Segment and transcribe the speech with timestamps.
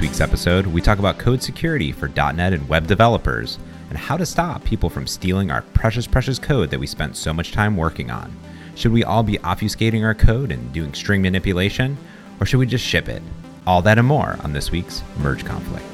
[0.00, 3.58] this week's episode, we talk about code security for .NET and web developers,
[3.90, 7.34] and how to stop people from stealing our precious, precious code that we spent so
[7.34, 8.34] much time working on.
[8.76, 11.98] Should we all be obfuscating our code and doing string manipulation,
[12.40, 13.22] or should we just ship it?
[13.66, 15.84] All that and more on this week's Merge Conflict.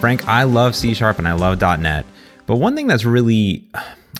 [0.00, 2.04] Frank, I love C Sharp and I love .NET,
[2.46, 3.64] but one thing that's really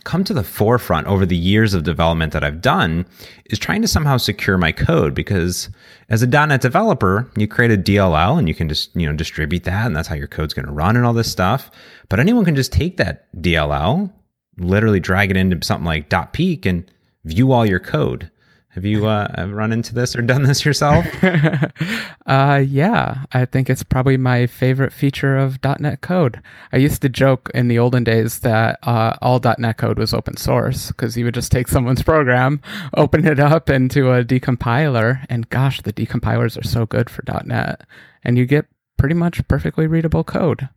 [0.08, 3.04] come to the forefront over the years of development that I've done
[3.50, 5.68] is trying to somehow secure my code because
[6.08, 9.64] as a .NET developer, you create a DLL and you can just, you know, distribute
[9.64, 11.70] that and that's how your code's going to run and all this stuff.
[12.08, 14.10] But anyone can just take that DLL,
[14.56, 16.90] literally drag it into something like dotPeek and
[17.26, 18.30] view all your code.
[18.78, 21.04] Have you uh, run into this or done this yourself?
[22.26, 26.40] uh, yeah, I think it's probably my favorite feature of .NET code.
[26.72, 30.36] I used to joke in the olden days that uh, all .NET code was open
[30.36, 32.60] source because you would just take someone's program,
[32.94, 37.84] open it up into a decompiler, and gosh, the decompilers are so good for .NET,
[38.22, 40.68] and you get pretty much perfectly readable code.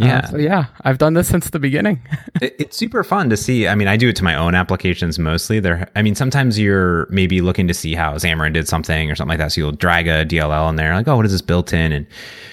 [0.00, 0.18] Yeah.
[0.18, 2.00] Uh, so yeah, I've done this since the beginning.
[2.40, 3.68] it, it's super fun to see.
[3.68, 5.60] I mean, I do it to my own applications mostly.
[5.60, 9.30] There, I mean, sometimes you're maybe looking to see how Xamarin did something or something
[9.30, 9.52] like that.
[9.52, 11.92] So you'll drag a DLL in there, like, oh, what is this built in?
[11.92, 12.06] And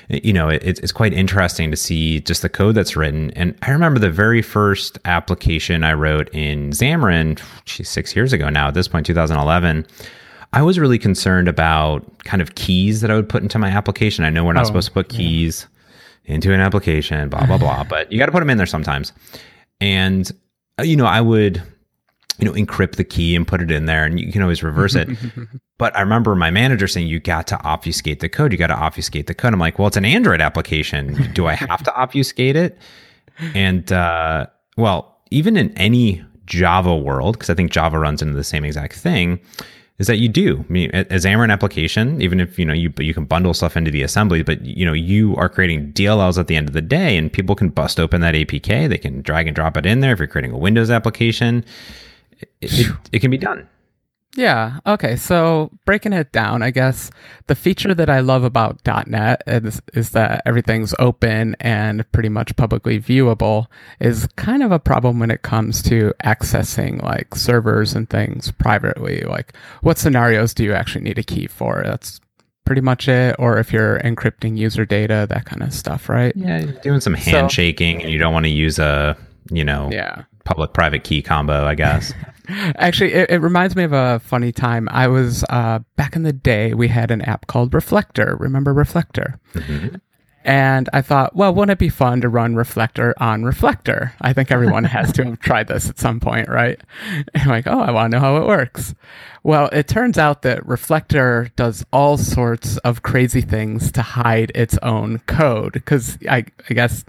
[0.10, 3.32] you know, it, it's quite interesting to see just the code that's written.
[3.32, 8.50] And I remember the very first application I wrote in Xamarin, geez, six years ago
[8.50, 8.68] now.
[8.68, 9.86] At this point, 2011.
[10.54, 14.24] I was really concerned about kind of keys that I would put into my application.
[14.24, 15.68] I know we're not oh, supposed to put keys.
[15.70, 15.74] Yeah
[16.28, 17.84] into an application, blah, blah, blah.
[17.90, 19.14] but you got to put them in there sometimes.
[19.82, 20.30] And,
[20.80, 21.64] uh, you know, I would,
[22.38, 24.94] you know, encrypt the key and put it in there and you can always reverse
[24.94, 25.10] it.
[25.78, 28.52] but I remember my manager saying, you got to obfuscate the code.
[28.52, 29.54] You got to obfuscate the code.
[29.54, 31.32] I'm like, well, it's an Android application.
[31.34, 32.78] Do I have to obfuscate it?
[33.56, 38.44] And, uh, well, even in any Java world, because I think Java runs into the
[38.44, 39.40] same exact thing,
[40.00, 40.64] is that you do.
[40.68, 43.90] I mean, as Xamarin application, even if you know you you can bundle stuff into
[43.90, 47.18] the assembly, but you know you are creating DLLs at the end of the day,
[47.18, 48.88] and people can bust open that APK.
[48.90, 50.14] They can drag and drop it in there.
[50.14, 51.66] If you're creating a Windows application,
[52.40, 53.68] it, it, it can be done.
[54.38, 54.80] Yeah.
[54.86, 55.16] Okay.
[55.16, 57.10] So breaking it down, I guess
[57.48, 62.56] the feature that I love about .NET is, is that everything's open and pretty much
[62.56, 63.66] publicly viewable
[64.00, 69.22] is kind of a problem when it comes to accessing like servers and things privately.
[69.22, 71.82] Like what scenarios do you actually need a key for?
[71.84, 72.22] That's
[72.64, 73.36] pretty much it.
[73.40, 76.34] Or if you're encrypting user data, that kind of stuff, right?
[76.36, 76.62] Yeah.
[76.84, 79.18] doing some handshaking so, and you don't want to use a,
[79.50, 80.26] you know, yeah.
[80.48, 82.14] Public private key combo, I guess.
[82.78, 84.88] Actually, it, it, reminds me of a funny time.
[84.90, 86.74] I was uh, back in the day.
[86.74, 88.38] We had an app called Reflector.
[88.40, 89.38] Remember Reflector?
[89.54, 89.98] Mm-hmm.
[90.46, 94.14] And I thought, well, wouldn't it be fun to run Reflector on Reflector?
[94.22, 96.80] I think everyone has to have tried this at some point, right?
[97.34, 98.96] And I'm like, oh, I want to know how it works.
[99.44, 104.78] Well, it turns out that Reflector does all sorts of crazy things to hide its
[104.78, 105.74] own code.
[105.74, 107.04] Because I, I guess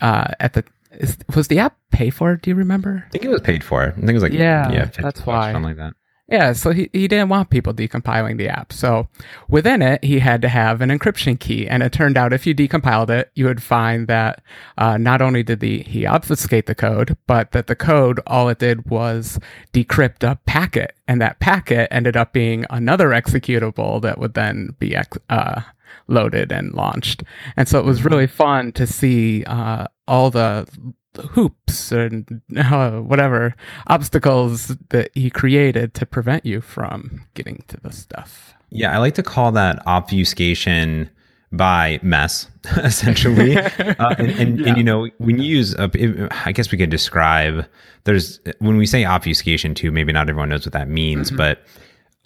[0.00, 0.64] uh, at the
[0.98, 2.36] is, was the app pay for?
[2.36, 3.04] Do you remember?
[3.06, 3.82] I think it was paid for.
[3.82, 5.94] I think it was like yeah, yeah, that's why something like that.
[6.26, 8.72] Yeah, so he, he didn't want people decompiling the app.
[8.72, 9.08] So
[9.48, 11.68] within it, he had to have an encryption key.
[11.68, 14.42] And it turned out if you decompiled it, you would find that
[14.78, 18.58] uh, not only did the, he obfuscate the code, but that the code, all it
[18.58, 19.38] did was
[19.74, 20.96] decrypt a packet.
[21.06, 24.96] And that packet ended up being another executable that would then be
[25.28, 25.60] uh,
[26.08, 27.22] loaded and launched.
[27.54, 30.66] And so it was really fun to see uh, all the
[31.30, 33.54] hoops and uh, whatever
[33.86, 38.54] obstacles that he created to prevent you from getting to the stuff.
[38.70, 41.08] Yeah, I like to call that obfuscation
[41.52, 43.56] by mess, essentially.
[43.58, 44.68] uh, and, and, yeah.
[44.68, 45.90] and, you know, when you use, a,
[46.44, 47.66] I guess we could describe.
[48.04, 49.90] There's when we say obfuscation too.
[49.90, 51.38] Maybe not everyone knows what that means, mm-hmm.
[51.38, 51.62] but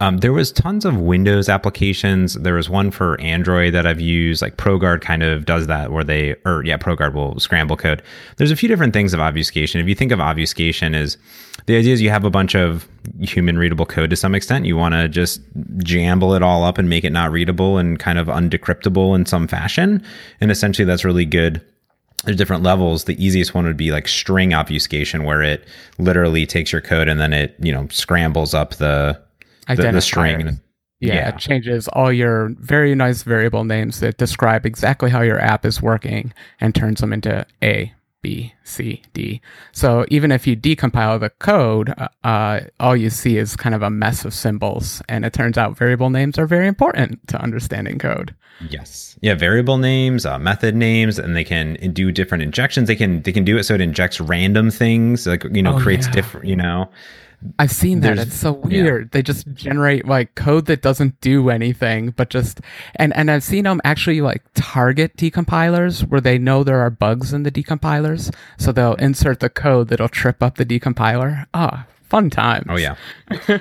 [0.00, 2.34] um, there was tons of Windows applications.
[2.34, 6.05] There was one for Android that I've used, like ProGuard kind of does that, where
[6.05, 8.02] they, or yeah, ProGuard will scramble code.
[8.37, 9.81] There's a few different things of obfuscation.
[9.81, 11.17] If you think of obfuscation as
[11.67, 12.88] the idea is you have a bunch of
[13.20, 14.67] human readable code to some extent.
[14.67, 15.43] You want to just
[15.78, 19.49] jamble it all up and make it not readable and kind of undecryptable in some
[19.49, 20.05] fashion.
[20.40, 21.61] And essentially, that's really good
[22.25, 23.05] there's different levels.
[23.05, 25.64] The easiest one would be like string obfuscation, where it
[25.99, 29.20] literally takes your code and then it, you know, scrambles up the
[29.76, 30.61] the, the string.
[31.00, 35.38] Yeah, yeah, it changes all your very nice variable names that describe exactly how your
[35.38, 39.41] app is working and turns them into A, B, C, D.
[39.70, 43.82] So even if you decompile the code, uh, uh, all you see is kind of
[43.82, 45.00] a mess of symbols.
[45.09, 48.35] And it turns out variable names are very important to understanding code.
[48.69, 49.17] Yes.
[49.20, 52.88] Yeah, variable names, uh, method names, and they can do different injections.
[52.88, 55.81] They can they can do it so it injects random things, like you know, oh,
[55.81, 56.12] creates yeah.
[56.12, 56.91] different, you know
[57.58, 58.17] I've seen that.
[58.17, 59.12] There's- It's so weird.
[59.12, 62.61] They just generate like code that doesn't do anything, but just
[62.96, 67.32] and and I've seen them actually like target decompilers where they know there are bugs
[67.32, 71.46] in the decompilers, so they'll insert the code that'll trip up the decompiler.
[71.55, 72.66] Ah, fun times.
[72.69, 72.96] Oh yeah,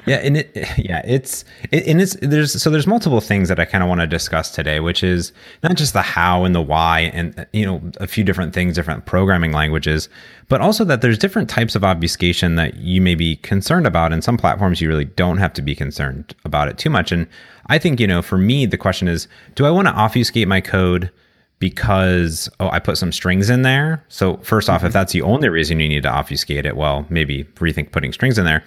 [0.05, 3.65] yeah, and it yeah it's it, and it's there's so there's multiple things that I
[3.65, 5.33] kind of want to discuss today, which is
[5.63, 9.05] not just the how and the why, and you know a few different things, different
[9.05, 10.09] programming languages,
[10.47, 14.23] but also that there's different types of obfuscation that you may be concerned about, and
[14.23, 17.11] some platforms you really don't have to be concerned about it too much.
[17.11, 17.27] And
[17.67, 20.61] I think you know for me the question is, do I want to obfuscate my
[20.61, 21.11] code?
[21.59, 24.03] Because oh I put some strings in there.
[24.09, 24.93] So first off, if mm-hmm.
[24.93, 28.45] that's the only reason you need to obfuscate it, well, maybe rethink putting strings in
[28.45, 28.63] there.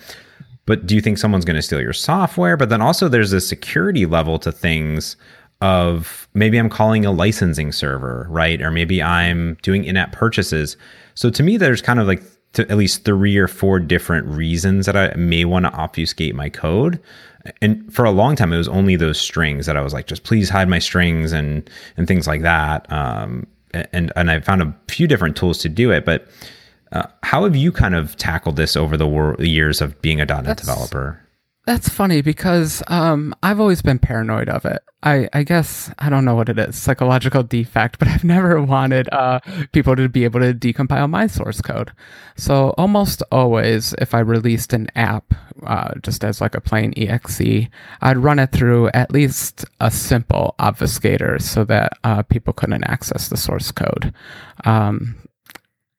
[0.67, 2.57] But do you think someone's going to steal your software?
[2.57, 5.17] But then also there's a security level to things
[5.61, 8.63] of maybe I'm calling a licensing server, right?
[8.63, 10.77] Or maybe I'm doing in-app purchases.
[11.15, 12.23] So to me there's kind of like
[12.55, 16.49] to at least three or four different reasons that I may want to obfuscate my
[16.49, 17.01] code.
[17.63, 20.25] And for a long time, it was only those strings that I was like, just
[20.25, 22.91] please hide my strings and and things like that.
[22.93, 26.05] Um, and and I found a few different tools to do it.
[26.05, 26.29] But
[26.93, 30.27] uh, how have you kind of tackled this over the wor- years of being a
[30.27, 31.21] .NET That's- developer?
[31.71, 34.83] That's funny because um, I've always been paranoid of it.
[35.05, 39.09] I, I guess I don't know what it is, psychological defect, but I've never wanted
[39.13, 39.39] uh,
[39.71, 41.93] people to be able to decompile my source code.
[42.35, 45.33] So almost always, if I released an app
[45.65, 47.69] uh, just as like a plain exe,
[48.01, 53.29] I'd run it through at least a simple obfuscator so that uh, people couldn't access
[53.29, 54.13] the source code.
[54.65, 55.15] Um,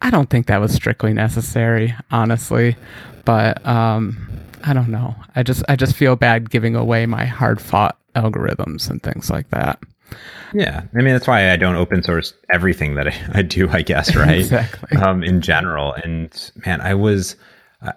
[0.01, 2.75] I don't think that was strictly necessary, honestly,
[3.23, 4.27] but um,
[4.63, 5.15] I don't know.
[5.35, 9.49] I just I just feel bad giving away my hard fought algorithms and things like
[9.49, 9.79] that.
[10.53, 13.69] Yeah, I mean that's why I don't open source everything that I, I do.
[13.69, 14.39] I guess right.
[14.39, 14.97] Exactly.
[14.97, 17.35] Um, in general, and man, I was.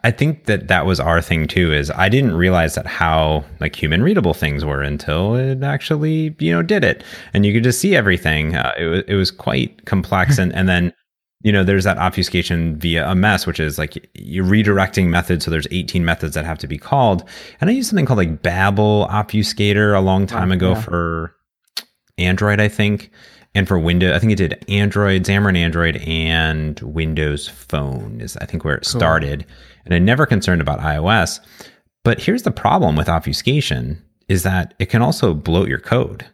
[0.02, 1.70] I think that that was our thing too.
[1.70, 6.52] Is I didn't realize that how like human readable things were until it actually you
[6.52, 8.56] know did it, and you could just see everything.
[8.56, 10.92] Uh, it was it was quite complex, and and then
[11.44, 15.44] you know there's that obfuscation via a mess, which is like you're redirecting methods.
[15.44, 17.22] So there's 18 methods that have to be called,
[17.60, 20.80] and I used something called like Babel obfuscator a long time ago yeah.
[20.80, 21.36] for
[22.18, 23.10] Android, I think,
[23.54, 24.14] and for Windows.
[24.16, 28.84] I think it did Android, Xamarin Android, and Windows Phone is I think where it
[28.84, 28.98] Cool.
[28.98, 29.46] started.
[29.84, 31.40] And I'm never concerned about iOS.
[32.04, 36.24] But here's the problem with obfuscation is that it can also bloat your code.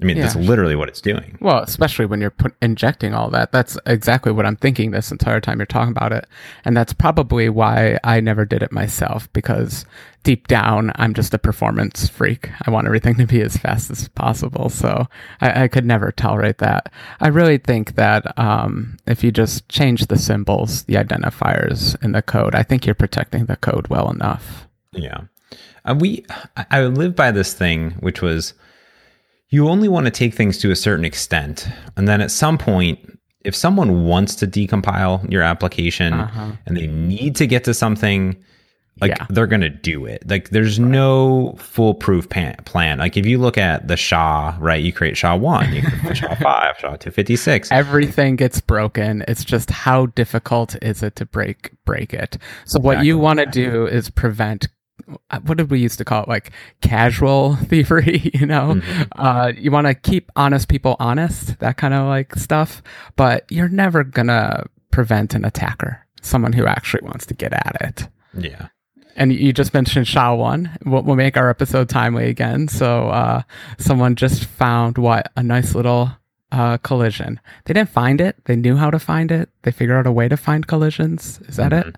[0.00, 1.36] I mean, that's literally what it's doing.
[1.40, 3.52] Well, especially when you're put, injecting all that.
[3.52, 6.26] That's exactly what I'm thinking this entire time you're talking about it.
[6.64, 9.84] And that's probably why I never did it myself because
[10.22, 12.50] deep down, I'm just a performance freak.
[12.66, 14.70] I want everything to be as fast as possible.
[14.70, 15.06] So
[15.42, 16.90] I, I could never tolerate that.
[17.20, 22.22] I really think that um, if you just change the symbols, the identifiers in the
[22.22, 24.66] code, I think you're protecting the code well enough.
[24.92, 25.22] Yeah.
[25.84, 26.24] Uh, we,
[26.56, 28.54] I, I live by this thing, which was
[29.50, 31.68] you only want to take things to a certain extent.
[31.96, 32.98] And then at some point,
[33.44, 36.52] if someone wants to decompile your application Uh-huh.
[36.66, 38.36] and they need to get to something,
[39.00, 39.26] like Yeah.
[39.30, 40.28] they're going to do it.
[40.28, 42.98] Like there's no foolproof pan- plan.
[42.98, 46.34] Like if you look at the SHA, right, you create SHA 1, you create SHA
[46.34, 47.72] 5, SHA 256.
[47.72, 53.02] everything gets broken it's just how difficult is it to break break it so what
[53.04, 54.68] you want to do is prevent
[55.44, 56.50] what did we used to call it like
[56.80, 59.02] casual thievery you know Mm-hmm.
[59.16, 62.82] uh, you want to keep honest people honest that kind of like stuff
[63.16, 68.08] but you're never gonna prevent an attacker someone who actually wants to get at it
[68.34, 68.68] Yeah.
[69.16, 70.70] and you just mentioned SHA one.
[70.84, 72.68] We'll, we'll make our episode timely again.
[72.68, 73.42] So uh,
[73.78, 76.10] someone just found what a nice little
[76.52, 77.40] uh, collision.
[77.64, 78.36] They didn't find it.
[78.44, 79.48] They knew how to find it.
[79.62, 81.40] They figured out a way to find collisions.
[81.48, 81.96] Is that it?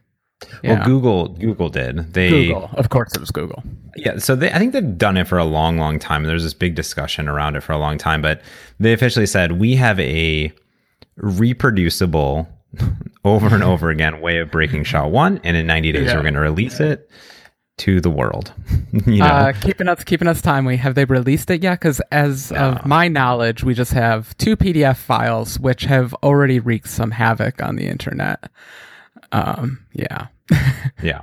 [0.65, 2.13] Well, Google Google did.
[2.15, 2.71] They Google.
[2.75, 3.63] Of course, it was Google.
[3.97, 6.23] Yeah, so they, I think they've done it for a long, long time.
[6.25, 8.43] There's this big discussion around it for a long time, but
[8.81, 10.53] they officially said we have a
[11.17, 12.49] reproducible,
[13.25, 16.17] over and over again way of breaking SHA one, and in 90 days Yeah.
[16.17, 17.09] we're going to release it
[17.79, 18.53] to the world.
[19.07, 20.77] you know, Uh, keeping us keeping us timely.
[20.77, 21.81] Have they released it yet?
[21.81, 26.89] Because as of my knowledge, we just have two PDF files which have already wreaked
[26.89, 28.51] some havoc on the internet.
[29.33, 30.29] Um, yeah,
[31.03, 31.23] yeah,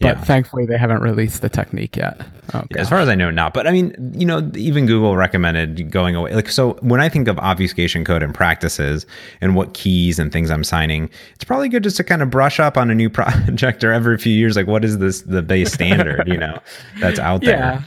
[0.00, 0.20] but yeah.
[0.24, 2.20] thankfully they haven't released the technique yet.
[2.54, 3.54] Oh, Yeah, as far as I know, not.
[3.54, 6.34] But I mean, you know, even Google recommended going away.
[6.34, 9.06] Like, so when I think of obfuscation code and practices
[9.40, 12.58] and what keys and things I'm signing, it's probably good just to kind of brush
[12.58, 14.56] up on a new project or every few years.
[14.56, 16.26] Like, what is this the base standard?
[16.26, 16.58] you know,
[16.98, 17.84] that's out there.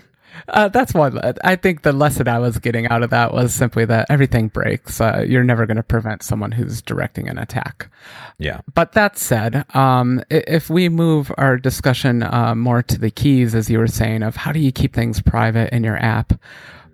[0.47, 1.19] Uh, that's one.
[1.43, 4.99] I think the lesson I was getting out of that was simply that everything breaks.
[4.99, 7.89] Uh, you're never going to prevent someone who's directing an attack.
[8.37, 8.61] Yeah.
[8.73, 13.69] But that said, um, if we move our discussion uh, more to the keys, as
[13.69, 16.33] you were saying, of how do you keep things private in your app,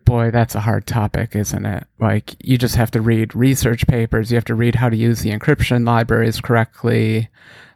[0.06, 1.86] boy, that's a hard topic, isn't it?
[2.00, 5.22] Like, you just have to read research papers, you have to read how to use
[5.22, 7.30] the encryption libraries correctly.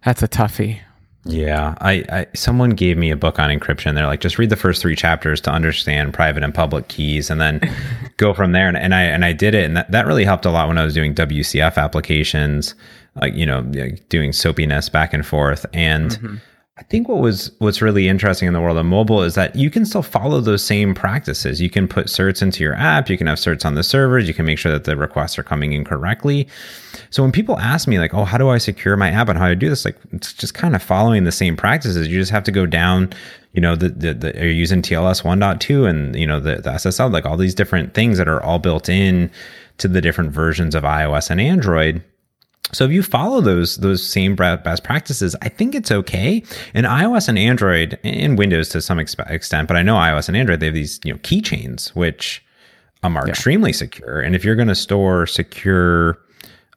[0.03, 0.81] That's a toughie.
[1.25, 3.95] Yeah, I, I, someone gave me a book on encryption.
[3.95, 7.39] They're like, just read the first three chapters to understand private and public keys, and
[7.39, 7.61] then
[8.17, 8.67] go from there.
[8.67, 10.77] And, and I and I did it, and that, that really helped a lot when
[10.77, 12.75] I was doing WCF applications,
[13.15, 13.61] like you know,
[14.09, 15.65] doing soapiness back and forth.
[15.71, 16.35] And mm-hmm.
[16.75, 19.69] I think what was what's really interesting in the world of mobile is that you
[19.69, 21.61] can still follow those same practices.
[21.61, 24.33] You can put certs into your app, you can have certs on the servers, you
[24.33, 26.47] can make sure that the requests are coming in correctly.
[27.11, 29.45] So when people ask me like, "Oh, how do I secure my app and how
[29.45, 32.07] do I do this?" like it's just kind of following the same practices.
[32.07, 33.13] You just have to go down,
[33.51, 37.13] you know, the the, the are using TLS 1.2 and you know the, the SSL
[37.13, 39.29] like all these different things that are all built in
[39.77, 42.03] to the different versions of iOS and Android
[42.73, 46.43] so if you follow those those same best practices, I think it's okay.
[46.73, 50.59] And iOS and Android and Windows to some extent, but I know iOS and Android
[50.59, 52.43] they have these you know keychains which
[53.03, 53.31] um, are yeah.
[53.31, 54.19] extremely secure.
[54.19, 56.17] And if you're going to store secure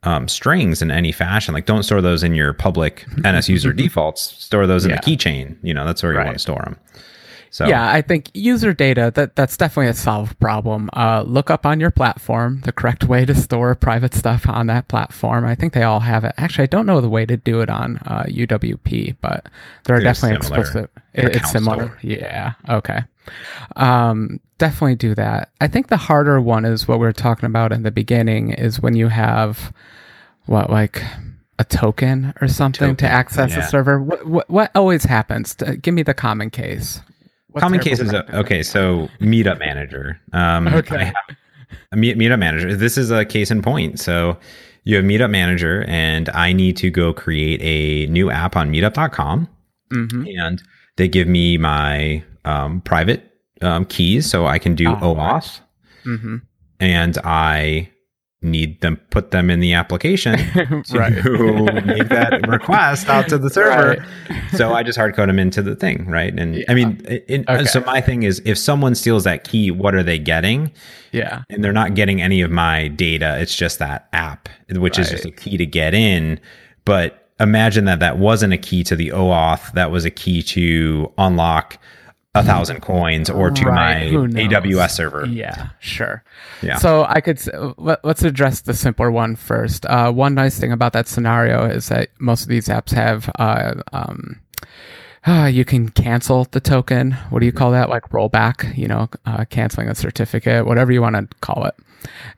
[0.02, 4.22] um, strings in any fashion, like don't store those in your public NS user defaults.
[4.22, 5.00] Store those in yeah.
[5.00, 5.56] the keychain.
[5.62, 6.26] You know that's where you right.
[6.26, 6.76] want to store them.
[7.50, 10.90] So yeah, I think user data that that's definitely a solved problem.
[10.92, 14.88] Uh, look up on your platform the correct way to store private stuff on that
[14.88, 15.44] platform.
[15.44, 16.34] I think they all have it.
[16.36, 19.46] Actually, I don't know the way to do it on uh, UWP, but
[19.84, 20.90] there are definitely explicit.
[21.14, 21.98] It, it's similar.
[22.02, 22.52] Yeah.
[22.68, 23.00] Okay.
[23.76, 25.50] Um, definitely do that.
[25.60, 28.52] I think the harder one is what we were talking about in the beginning.
[28.52, 29.72] Is when you have
[30.46, 31.02] what like
[31.58, 33.64] a token or something token, to access yeah.
[33.64, 34.00] a server.
[34.00, 35.54] What, what, what always happens?
[35.54, 37.00] Give me the common case.
[37.56, 38.12] What Common cases.
[38.12, 40.20] Okay, so Meetup Manager.
[40.34, 41.10] Um, okay.
[41.90, 42.76] a Meetup Manager.
[42.76, 43.98] This is a case in point.
[43.98, 44.36] So
[44.84, 49.48] you have Meetup Manager, and I need to go create a new app on Meetup.com,
[49.90, 50.26] mm-hmm.
[50.36, 50.62] and
[50.96, 53.24] they give me my um, private
[53.62, 55.60] um, keys, so I can do oh, OAuth,
[56.04, 56.36] mm-hmm.
[56.78, 57.88] and I
[58.46, 60.38] need them put them in the application
[60.84, 64.00] to make that request out to the server.
[64.00, 64.40] Right.
[64.52, 66.32] So I just hard code them into the thing, right?
[66.38, 66.64] And yeah.
[66.68, 67.64] I mean, in, uh, okay.
[67.64, 70.72] so my thing is, if someone steals that key, what are they getting?
[71.12, 73.38] Yeah, and they're not getting any of my data.
[73.40, 75.06] It's just that app, which right.
[75.06, 76.40] is just a key to get in.
[76.84, 79.72] But imagine that that wasn't a key to the OAuth.
[79.72, 81.78] That was a key to unlock
[82.36, 84.12] a thousand coins or to right.
[84.12, 85.26] my AWS server.
[85.26, 86.22] Yeah, sure.
[86.62, 86.76] Yeah.
[86.76, 87.40] So I could
[87.78, 89.86] let's address the simpler one first.
[89.86, 93.74] Uh, one nice thing about that scenario is that most of these apps have uh,
[93.92, 94.40] um,
[95.26, 97.12] uh, you can cancel the token.
[97.30, 97.90] What do you call that?
[97.90, 101.74] Like rollback, you know, uh, canceling a certificate, whatever you want to call it.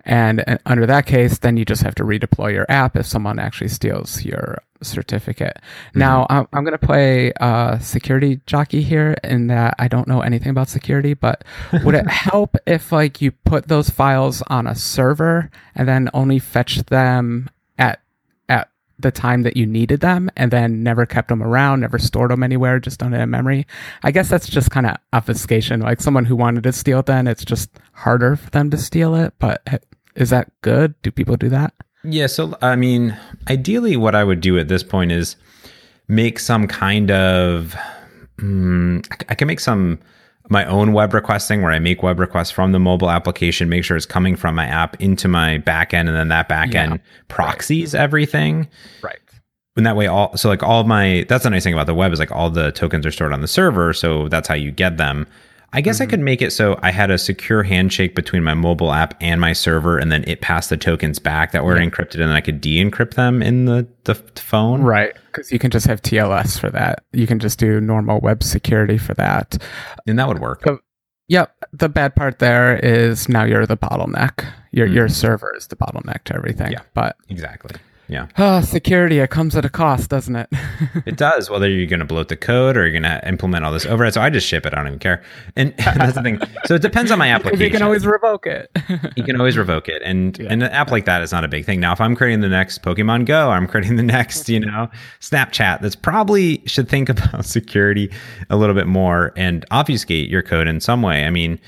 [0.05, 3.39] And, and, under that case, then you just have to redeploy your app if someone
[3.39, 5.59] actually steals your certificate.
[5.89, 5.99] Mm-hmm.
[5.99, 10.21] Now, I'm, I'm going to play uh, security jockey here in that I don't know
[10.21, 11.45] anything about security, but
[11.85, 16.39] would it help if like you put those files on a server and then only
[16.39, 17.51] fetch them
[18.99, 22.43] the time that you needed them and then never kept them around, never stored them
[22.43, 23.67] anywhere, just on in memory.
[24.03, 25.81] I guess that's just kind of obfuscation.
[25.81, 29.15] Like someone who wanted to steal it then, it's just harder for them to steal
[29.15, 29.35] it.
[29.39, 29.85] But
[30.17, 31.01] is that good?
[31.03, 31.75] Do people do that?
[32.03, 32.27] Yeah.
[32.27, 33.17] So, I mean,
[33.49, 35.37] ideally, what I would do at this point is
[36.09, 37.77] make some kind of,
[38.41, 40.01] um, I can make some
[40.49, 43.97] my own web requesting where I make web requests from the mobile application, make sure
[43.97, 46.97] it's coming from my app into my backend, and then that backend yeah.
[47.29, 48.03] proxies right.
[48.03, 48.69] everything.
[49.03, 49.19] Right.
[49.77, 52.13] And that way, all so like all my that's the nice thing about the web
[52.13, 54.97] is like all the tokens are stored on the server, so that's how you get
[54.97, 55.27] them.
[55.73, 56.05] I guess mm-hmm.
[56.05, 59.41] I could make it so I had a secure handshake between my mobile app and
[59.41, 61.87] my server, and then it passed the tokens back that were yeah.
[61.87, 64.83] encrypted, and then I could de-encrypt them in the the phone.
[64.83, 67.05] Right, because you can just have TLS for that.
[67.13, 69.63] You can just do normal web security for that,
[70.07, 70.63] and that would work.
[70.65, 70.79] So,
[71.29, 71.55] yep.
[71.73, 74.51] The bad part there is now you're the bottleneck.
[74.73, 74.97] Your mm-hmm.
[74.97, 76.73] your server is the bottleneck to everything.
[76.73, 77.77] Yeah, but exactly.
[78.09, 78.27] Yeah.
[78.39, 80.49] Oh, security, it comes at a cost, doesn't it?
[81.07, 81.51] it does.
[81.51, 84.15] Whether you're going to bloat the code or you're going to implement all this overhead.
[84.15, 84.73] So I just ship it.
[84.73, 85.23] I don't even care.
[85.57, 86.41] And, that's the thing.
[86.65, 87.65] So it depends on my application.
[87.65, 88.71] you can always revoke it.
[89.17, 90.03] you can always revoke it.
[90.05, 90.49] And, yeah.
[90.51, 91.81] and an app like that is not a big thing.
[91.81, 95.81] Now, if I'm creating the next Pokemon Go, I'm creating the next, you know, Snapchat,
[95.81, 98.11] that's probably should think about security
[98.51, 101.25] a little bit more and obfuscate your code in some way.
[101.25, 101.59] I mean,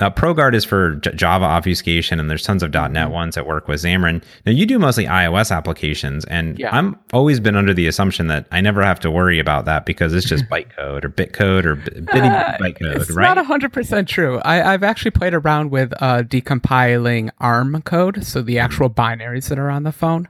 [0.00, 3.12] uh, ProGuard is for J- Java obfuscation, and there's tons of .NET Mm-hmm.
[3.12, 4.22] ones that work with Xamarin.
[4.46, 6.74] Now you do mostly iOS applications, and Yeah.
[6.76, 10.14] I'm always been under the assumption that I never have to worry about that because
[10.14, 13.34] it's just bytecode or bitcode or b- bitty Uh, bytecode, it's right?
[13.34, 14.38] not hundred percent true.
[14.44, 19.58] I, I've actually played around with uh, decompiling ARM code, so the actual binaries that
[19.58, 20.28] are on the phone,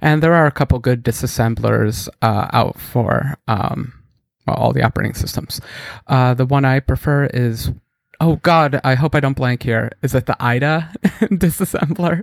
[0.00, 3.92] and there are a couple good disassemblers uh, out for um,
[4.48, 5.60] all the operating systems.
[6.08, 7.70] Uh, the one I prefer is.
[8.22, 8.80] Oh God!
[8.84, 9.90] I hope I don't blank here.
[10.00, 10.88] Is it the IDA
[11.22, 12.22] disassembler?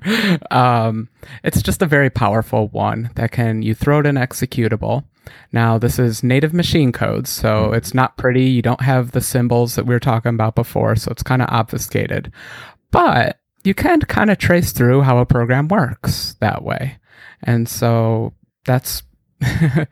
[0.49, 1.09] Um,
[1.43, 5.03] it's just a very powerful one that can you throw it in executable.
[5.51, 8.45] Now this is native machine code, so it's not pretty.
[8.45, 11.49] You don't have the symbols that we were talking about before, so it's kind of
[11.49, 12.31] obfuscated.
[12.91, 16.97] But you can kind of trace through how a program works that way,
[17.43, 18.31] and so
[18.63, 19.03] that's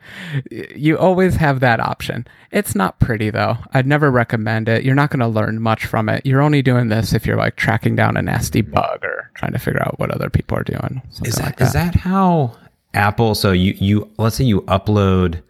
[0.50, 2.26] you always have that option.
[2.50, 3.56] It's not pretty though.
[3.72, 4.84] I'd never recommend it.
[4.84, 6.24] You're not going to learn much from it.
[6.26, 9.58] You're only doing this if you're like tracking down a nasty bug or trying to
[9.58, 11.02] figure out what other people are doing.
[11.24, 12.56] Is that like is that how
[12.94, 13.34] Apple?
[13.34, 15.42] So you you let's say you upload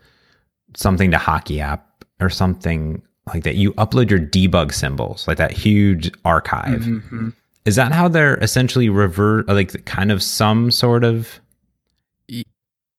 [0.75, 1.81] something to HockeyApp
[2.21, 3.57] or something like that.
[3.57, 6.83] You upload your debug symbols, like that huge archive.
[6.83, 7.33] Mhm.
[7.65, 11.41] Is that how they're essentially revert, like kind of some sort of?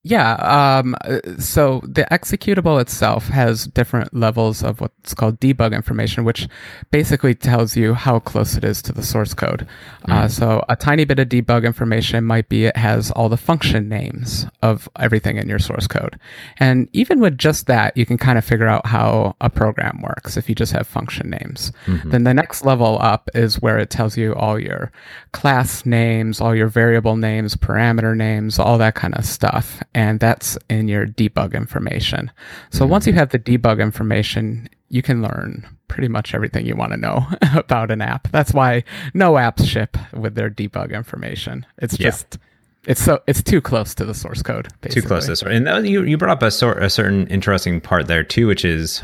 [0.02, 0.32] Yeah.
[0.36, 6.48] Um, uh, so the executable itself has different levels of what's called debug information, which
[6.90, 9.66] basically tells you how close it is to the source code.
[10.08, 13.90] Uh, so a tiny bit of debug information might be it has all the function
[13.90, 16.18] names of everything in your source code.
[16.56, 20.38] And even with just that, you can kind of figure out how a program works
[20.38, 21.72] if you just have function names.
[22.10, 24.90] Then the next level up is where it tells you all your
[25.32, 29.82] class names, all your variable names, parameter names, all that kind of stuff.
[29.94, 32.30] And that's in your debug information.
[32.70, 33.18] So once you mm-hmm.
[33.18, 37.90] have the debug information, you can learn pretty much everything you want to know about
[37.90, 38.30] an app.
[38.30, 41.66] That's why no apps ship with their debug information.
[41.78, 42.10] It's Yeah.
[42.10, 42.38] just
[42.86, 44.68] it's so it's too close to the source code.
[44.80, 45.02] Basically.
[45.02, 45.54] Too close to the source.
[45.54, 48.64] And uh, you you brought up a sort a certain interesting part there too, which
[48.64, 49.02] is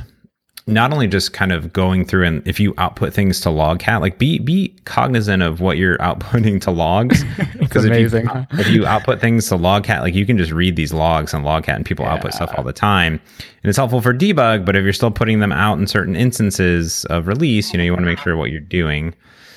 [0.69, 4.19] not only just kind of going through and if you output things to logcat, like
[4.19, 7.25] be be cognizant of what you're outputting to logs.
[7.67, 8.47] Because if you, huh?
[8.53, 11.75] if you output things to logcat, like you can just read these logs on logcat
[11.75, 13.15] and people output stuff all the time.
[13.15, 17.05] And it's helpful for debug, but if you're still putting them out in certain instances
[17.07, 19.15] of release, you know, you want to make sure what you're doing.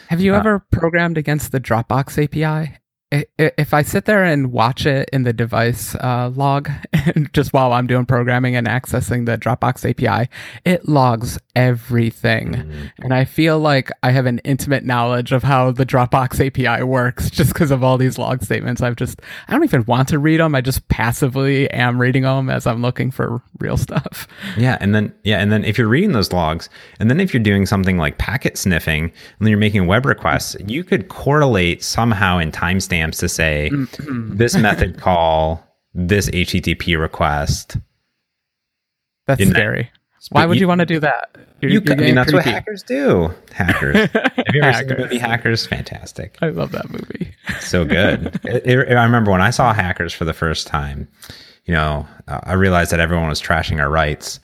[0.08, 2.78] Have you uh, ever programmed against the Dropbox API?
[3.12, 6.70] If I sit there and watch it in the device uh, log,
[7.34, 10.30] just while I'm doing programming and accessing the Dropbox API,
[10.64, 12.92] it logs everything.
[13.00, 17.30] And I feel like I have an intimate knowledge of how the Dropbox API works
[17.32, 18.82] just because of all these log statements.
[18.82, 20.54] I've just, I don't even want to read them.
[20.54, 24.28] I just passively am reading them as I'm looking for real stuff.
[24.56, 26.70] Yeah, and then yeah, and then if you're reading those logs,
[27.00, 30.56] and then if you're doing something like packet sniffing, and then you're making web requests,
[30.68, 32.52] you could correlate somehow in
[33.00, 33.72] timestamps to say
[34.36, 37.78] this method call, this HTTP request.
[39.28, 39.92] That's In that- scary.
[40.32, 41.30] Why would you- you want to do that?
[41.62, 42.54] You're, You, you're could- I mean, getting that's what creepy.
[42.56, 43.34] hackers do.
[43.54, 43.96] Hackers.
[44.14, 45.66] Have you ever seen the movie Hackers?
[45.66, 46.38] Fantastic.
[46.42, 47.34] I love that movie.
[47.62, 48.40] so good.
[48.46, 51.08] It- it- I remember when I saw Hackers for the first time,
[51.66, 54.40] you know, uh, I realized that everyone was trashing our rights.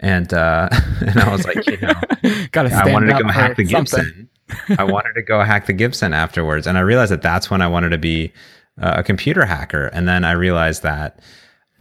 [0.00, 0.68] And uh,
[1.00, 1.92] and I was like, you know,
[2.50, 4.28] Got to stand I wanted to go hack the something.
[4.78, 7.66] I wanted to go hack the Gibson afterwards, and I realized that that's when I
[7.68, 8.32] wanted to be
[8.80, 9.86] uh, a computer hacker.
[9.88, 11.20] And then I realized that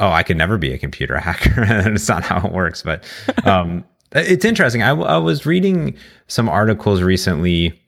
[0.01, 2.81] oh, I could never be a computer hacker, and it's not how it works.
[2.81, 3.05] But
[3.45, 4.83] um, it's interesting.
[4.83, 5.95] I was reading
[6.27, 7.80] some articles recently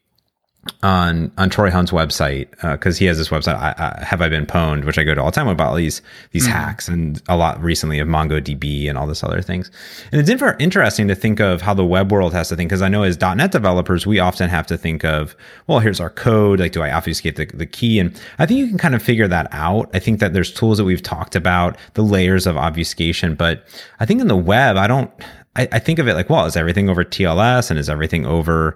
[0.81, 3.55] on on Troy Hunt's website uh, because he has this website.
[3.55, 4.85] I, I, Have I been pwned?
[4.85, 6.53] Which I go to all the time about all these these mm-hmm.
[6.53, 9.71] hacks and a lot recently of MongoDB and all this other things.
[10.11, 12.81] And it's inter- interesting to think of how the web world has to think because
[12.81, 15.35] I know as .NET developers we often have to think of
[15.67, 18.67] well here's our code like do I obfuscate the, the key and I think you
[18.67, 19.89] can kind of figure that out.
[19.93, 23.65] I think that there's tools that we've talked about the layers of obfuscation, but
[23.99, 25.11] I think in the web I don't.
[25.55, 28.75] I, I think of it like well is everything over TLS and is everything over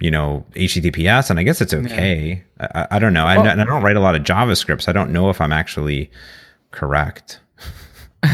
[0.00, 2.42] you know https and i guess it's okay.
[2.60, 3.24] I, I don't know.
[3.24, 6.10] I, I don't write a lot of javascript so i don't know if i'm actually
[6.70, 7.40] correct.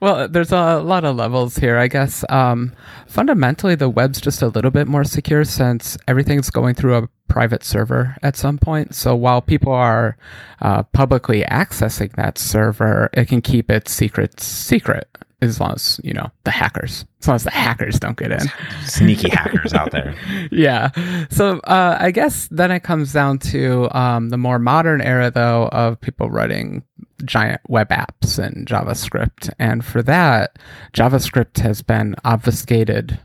[0.00, 2.24] Well, there's a lot of levels here, I guess.
[2.28, 2.74] Um,
[3.06, 7.64] fundamentally, the web's just a little bit more secure since everything's going through a private
[7.64, 8.94] server at some point.
[8.94, 10.16] So while people are
[10.60, 15.08] uh, publicly accessing that server, it can keep its secrets secret
[15.48, 18.40] as long as you know the hackers, as long as the hackers don't get in.
[18.86, 20.14] sneaky hackers out there
[20.50, 20.90] yeah.
[21.30, 25.68] So uh, I guess then it comes down to um, the more modern era, though,
[25.68, 26.82] of people writing
[27.24, 29.50] giant web apps and JavaScript.
[29.58, 30.58] And for that,
[30.92, 33.18] JavaScript has been obfuscated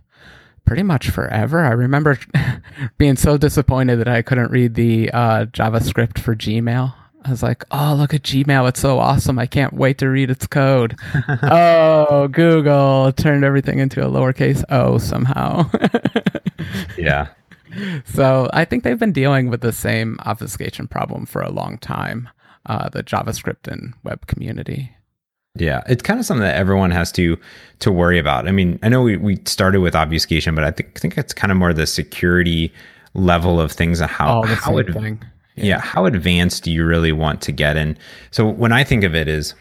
[0.66, 1.66] pretty much forever.
[1.66, 2.20] I remember
[2.98, 6.94] being so disappointed that I couldn't read the uh, JavaScript for Gmail.
[7.26, 8.70] I was like, oh, look at Gmail.
[8.70, 9.40] It's so awesome.
[9.40, 10.98] I can't wait to read its code.
[11.44, 15.70] oh, Google turned everything into a lowercase o somehow.
[16.98, 17.28] yeah.
[18.06, 22.30] So I think they've been dealing with the same obfuscation problem for a long time,
[22.66, 24.96] uh, the JavaScript and web community.
[25.56, 27.38] Yeah, it's kind of something that everyone has to
[27.80, 28.48] to worry about.
[28.48, 31.34] I mean, I know we, we started with obfuscation, but I think I think it's
[31.34, 32.72] kind of more the security
[33.14, 35.20] level of things and how oh, how it, thing
[35.60, 35.76] yeah.
[35.76, 37.98] yeah how advanced do you really want to get in
[38.32, 39.54] so when i think of it is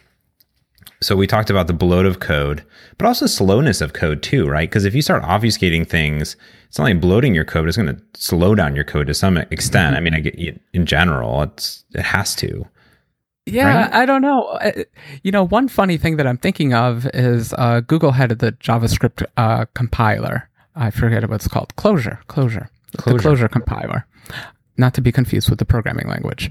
[1.01, 2.65] so we talked about the bloat of code
[2.97, 6.85] but also slowness of code too right because if you start obfuscating things it's not
[6.85, 9.97] like bloating your code is going to slow down your code to some extent mm-hmm.
[9.97, 12.67] i mean i get in general it's it has to
[13.51, 13.93] yeah, right?
[13.95, 14.59] I don't know.
[15.23, 19.25] You know, one funny thing that I'm thinking of is uh, Google had the JavaScript
[19.37, 20.49] uh, compiler.
[20.77, 21.75] I forget what it's called.
[21.77, 23.17] Closure, Closure, Clojure.
[23.17, 24.07] The Closure compiler
[24.79, 26.51] not to be confused with the programming language.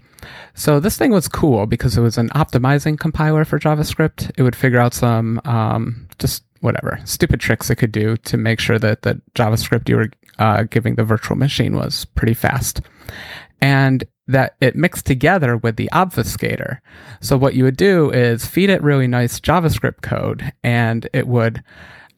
[0.53, 4.31] So this thing was cool because it was an optimizing compiler for JavaScript.
[4.37, 8.59] It would figure out some um, just whatever stupid tricks it could do to make
[8.59, 10.09] sure that the JavaScript you were
[10.39, 12.81] uh, giving the virtual machine was pretty fast,
[13.61, 16.79] and that it mixed together with the obfuscator.
[17.21, 21.63] So what you would do is feed it really nice JavaScript code, and it would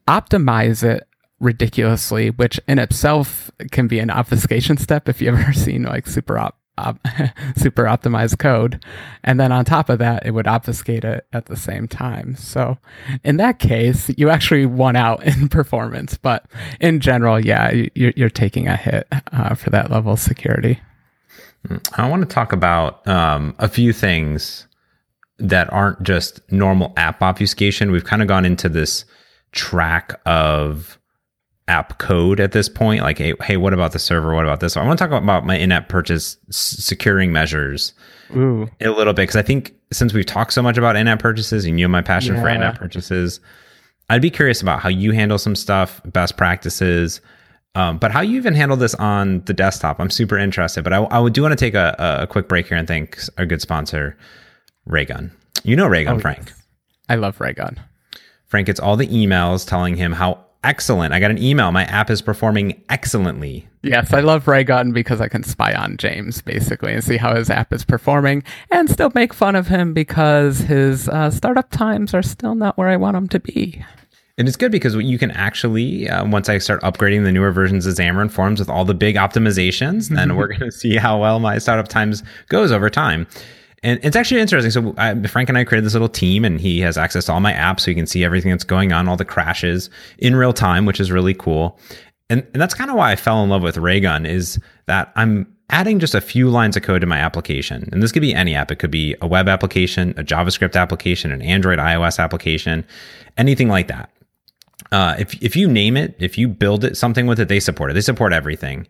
[0.08, 1.06] optimize it
[1.40, 6.38] ridiculously, which in itself can be an obfuscation step if you've ever seen like super
[6.38, 6.98] op, op
[7.56, 8.84] super optimized code.
[9.24, 12.36] And then on top of that, it would obfuscate it at the same time.
[12.36, 12.78] So
[13.24, 16.16] in that case, you actually won out in performance.
[16.16, 16.46] But
[16.80, 20.80] in general, yeah, you're, you're taking a hit uh, for that level of security.
[21.94, 24.66] I want to talk about um, a few things
[25.38, 27.90] that aren't just normal app obfuscation.
[27.90, 29.04] We've kind of gone into this
[29.52, 30.99] track of
[31.70, 33.02] app code at this point.
[33.02, 34.34] Like, hey, hey, what about the server?
[34.34, 34.76] What about this?
[34.76, 37.94] I want to talk about my in-app purchase securing measures
[38.36, 38.68] Ooh.
[38.80, 41.78] a little bit because I think since we've talked so much about in-app purchases and
[41.78, 42.42] you know my passion yeah.
[42.42, 43.38] for in-app purchases,
[44.08, 47.20] I'd be curious about how you handle some stuff, best practices,
[47.76, 50.00] um, but how you even handle this on the desktop.
[50.00, 50.82] I'm super interested.
[50.82, 53.46] But I, I do want to take a, a, quick break here and thank our
[53.46, 54.18] good sponsor,
[54.86, 55.30] Raygun.
[55.62, 56.46] You know Raygun, oh, Frank.
[56.46, 56.62] Yes.
[57.08, 57.80] I love Raygun.
[58.46, 61.12] Frank gets all the emails telling him how excellent.
[61.12, 61.72] I got an email.
[61.72, 63.68] My app is performing excellently.
[63.82, 67.48] Yes, I love Raygun because I can spy on James basically and see how his
[67.48, 72.22] app is performing and still make fun of him because his uh, startup times are
[72.22, 73.82] still not where I want them to be.
[74.36, 77.84] And it's good because you can actually, uh, once I start upgrading the newer versions
[77.84, 81.40] of Xamarin Forms with all the big optimizations, then we're going to see how well
[81.40, 83.26] my startup times goes over time.
[83.82, 84.70] And it's actually interesting.
[84.70, 87.40] So I, Frank and I created this little team, and he has access to all
[87.40, 89.88] my apps, so he can see everything that's going on, all the crashes
[90.18, 91.78] in real time, which is really cool.
[92.28, 95.52] And, and that's kind of why I fell in love with Raygun is that I'm
[95.70, 97.88] adding just a few lines of code to my application.
[97.90, 98.70] And this could be any app.
[98.70, 102.84] It could be a web application, a JavaScript application, an Android iOS application,
[103.36, 104.10] anything like that.
[104.92, 107.90] Uh, if if you name it, if you build it something with it, they support
[107.90, 107.94] it.
[107.94, 108.86] They support everything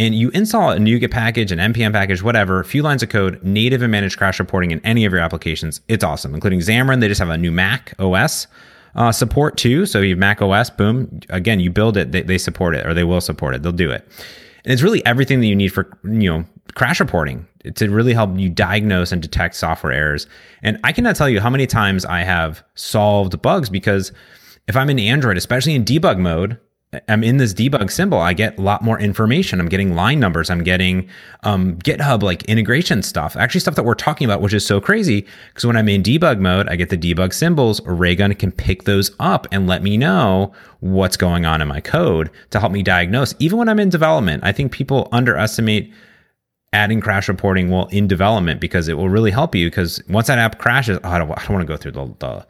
[0.00, 3.38] and you install a NuGet package, an npm package, whatever, a few lines of code,
[3.44, 5.82] native and managed crash reporting in any of your applications.
[5.88, 7.00] It's awesome, including Xamarin.
[7.00, 8.46] They just have a new Mac OS
[8.94, 9.84] uh, support too.
[9.84, 11.20] So you have Mac OS, boom.
[11.28, 13.62] Again, you build it, they, they support it, or they will support it.
[13.62, 14.08] They'll do it.
[14.64, 18.38] And it's really everything that you need for you know crash reporting to really help
[18.38, 20.26] you diagnose and detect software errors.
[20.62, 24.12] And I cannot tell you how many times I have solved bugs because
[24.66, 26.58] if I'm in Android, especially in debug mode,
[27.06, 29.60] I'm in this debug symbol, I get a lot more information.
[29.60, 30.50] I'm getting line numbers.
[30.50, 31.08] I'm getting
[31.44, 35.24] um, GitHub like integration stuff, actually stuff that we're talking about, which is so crazy.
[35.48, 37.80] Because when I'm in debug mode, I get the debug symbols.
[37.86, 42.28] Raygun can pick those up and let me know what's going on in my code
[42.50, 43.36] to help me diagnose.
[43.38, 45.92] Even when I'm in development, I think people underestimate
[46.72, 49.70] adding crash reporting while in development because it will really help you.
[49.70, 52.14] Because once that app crashes, oh, I don't, I don't want to go through the,
[52.18, 52.46] the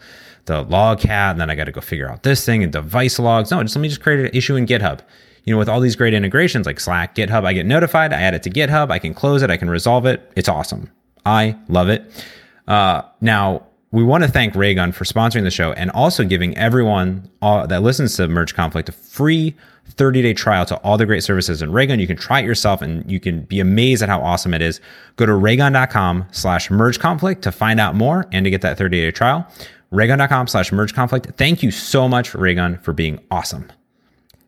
[0.50, 3.50] the logcat, and then I got to go figure out this thing and device logs.
[3.50, 5.00] No, just let me just create an issue in GitHub.
[5.44, 8.34] You know, with all these great integrations like Slack, GitHub, I get notified, I add
[8.34, 10.30] it to GitHub, I can close it, I can resolve it.
[10.36, 10.90] It's awesome.
[11.24, 12.26] I love it.
[12.66, 17.28] Uh, now, we want to thank Raygun for sponsoring the show and also giving everyone
[17.42, 19.56] uh, that listens to Merge Conflict a free
[19.90, 21.98] 30 day trial to all the great services in Raygun.
[21.98, 24.80] You can try it yourself and you can be amazed at how awesome it is.
[25.16, 29.00] Go to raygun.com slash merge conflict to find out more and to get that 30
[29.00, 29.46] day trial
[29.90, 31.26] raygun.com slash merge conflict.
[31.37, 33.70] Thank you so much, Raygun, for being awesome.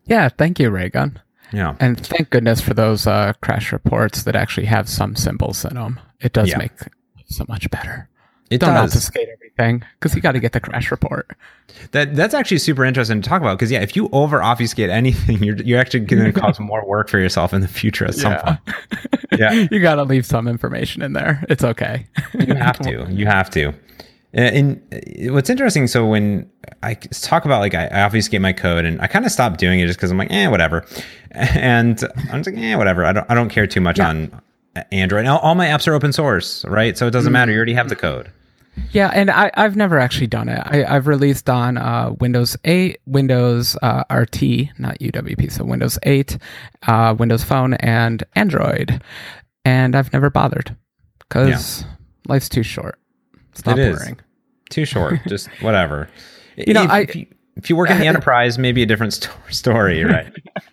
[0.06, 1.20] Yeah, thank you, Raygun.
[1.52, 1.76] Yeah.
[1.80, 6.00] And thank goodness for those uh, crash reports that actually have some symbols in them.
[6.20, 6.58] It does yeah.
[6.58, 6.72] make
[7.26, 8.08] so much better.
[8.50, 8.90] It Don't does.
[8.94, 11.34] obfuscate everything because you got to get the crash report.
[11.92, 15.42] That that's actually super interesting to talk about because yeah, if you over obfuscate anything,
[15.42, 18.32] you're you're actually going to cause more work for yourself in the future at some
[18.32, 18.42] Yeah.
[18.42, 18.58] point.
[19.38, 19.66] Yeah.
[19.70, 21.42] you got to leave some information in there.
[21.48, 22.06] It's okay.
[22.38, 23.06] You have to.
[23.10, 23.72] You have to.
[24.34, 26.50] And and what's interesting, so when
[26.82, 29.80] I talk about like I, I obfuscate my code, and I kind of stopped doing
[29.80, 30.84] it just because I'm like, eh, whatever.
[31.34, 31.98] And
[32.30, 33.04] I'm just like, eh, whatever.
[33.06, 34.08] I don't I don't care too much Yeah.
[34.10, 34.42] on
[34.90, 35.24] Android.
[35.24, 36.96] Now all my apps are open source, right?
[36.98, 37.50] So it doesn't matter.
[37.52, 38.30] You already have the code.
[38.90, 40.58] Yeah, and I, I've never actually done it.
[40.64, 44.42] I, I've released on uh, Windows 8, Windows uh, RT,
[44.78, 46.38] not UWP, so Windows 8,
[46.86, 49.02] uh, Windows Phone, and Android.
[49.66, 50.74] And I've never bothered
[51.18, 51.84] because
[52.28, 52.98] life's too short.
[53.54, 54.12] Stop It is.
[54.70, 55.20] Too short.
[55.28, 56.08] just whatever.
[56.56, 59.12] You know, if, I- if you, if you work in the enterprise, maybe a different
[59.14, 60.32] sto- story, right?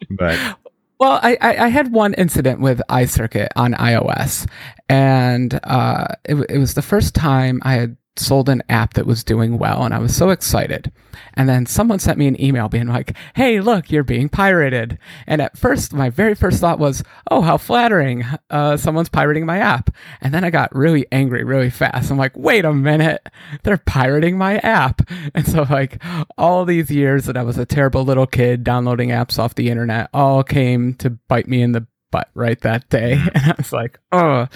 [0.09, 0.57] But
[0.99, 4.47] Well, I, I, I had one incident with iCircuit on iOS,
[4.87, 9.23] and uh, it, it was the first time I had sold an app that was
[9.23, 10.91] doing well, and I was so excited.
[11.33, 15.41] And then someone sent me an email being like, "Hey, look, you're being pirated." And
[15.41, 18.25] at first, my very first thought was, "Oh, how flattering!
[18.49, 19.89] Uh, someone's pirating my app."
[20.21, 22.11] And then I got really angry really fast.
[22.11, 23.27] I'm like, "Wait a minute,
[23.63, 25.01] they're pirating my app!"
[25.35, 26.01] And so, like,
[26.37, 30.09] all these years that I was a terrible little kid downloading apps off the internet
[30.13, 33.13] all came to bite me in the butt right that day.
[33.33, 34.47] And I was like, "Oh."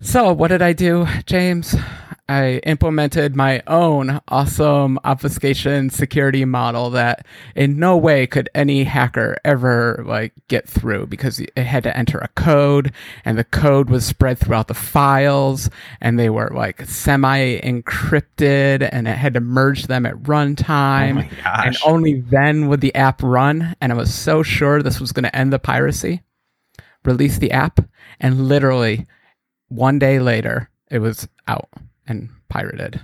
[0.00, 1.74] So, what did I do, James?
[2.28, 9.36] I implemented my own awesome obfuscation security model that in no way could any hacker
[9.44, 12.92] ever like get through because it had to enter a code
[13.24, 19.06] and the code was spread throughout the files and they were like semi encrypted and
[19.06, 21.30] it had to merge them at runtime.
[21.46, 25.12] Oh and only then would the app run and I was so sure this was
[25.12, 26.22] going to end the piracy.
[27.04, 27.78] Release the app
[28.18, 29.06] and literally
[29.68, 31.68] one day later it was out
[32.06, 33.00] and pirated.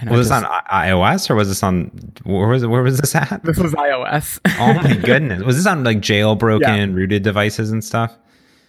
[0.00, 1.84] And was this on iOS or was this on
[2.24, 3.40] where was it, where was this at?
[3.44, 4.40] This was iOS.
[4.58, 5.42] Oh my goodness.
[5.44, 8.16] Was this on like jailbroken rooted devices and stuff?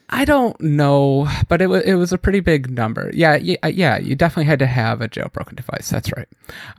[0.09, 3.09] I don't know, but it was it was a pretty big number.
[3.11, 3.97] Yeah, yeah, yeah.
[3.97, 5.89] You definitely had to have a jailbroken device.
[5.89, 6.27] That's right.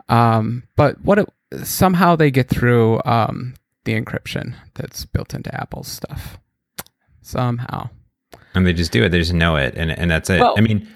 [0.09, 1.29] Um, but what it,
[1.65, 6.39] somehow they get through um, the encryption that's built into Apple's stuff.
[7.21, 7.91] Somehow.
[8.55, 9.09] And they just do it.
[9.09, 10.39] They just know it, and and that's it.
[10.39, 10.89] Well- I mean,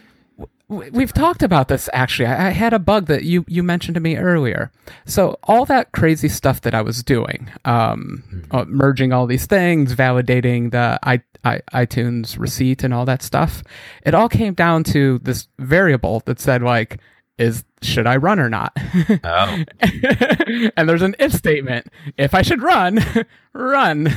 [0.70, 2.26] We've talked about this actually.
[2.26, 4.70] I I had a bug that you you mentioned to me earlier.
[5.04, 9.96] So all that crazy stuff that I was doing, um, uh, merging all these things,
[9.96, 13.64] validating the I, I, iTunes receipt and all that stuff,
[14.04, 17.00] it all came down to this variable that said like,
[17.40, 18.76] is should I run or not?
[19.24, 19.64] oh,
[20.76, 21.88] and there's an if statement.
[22.18, 23.00] If I should run,
[23.54, 24.14] run.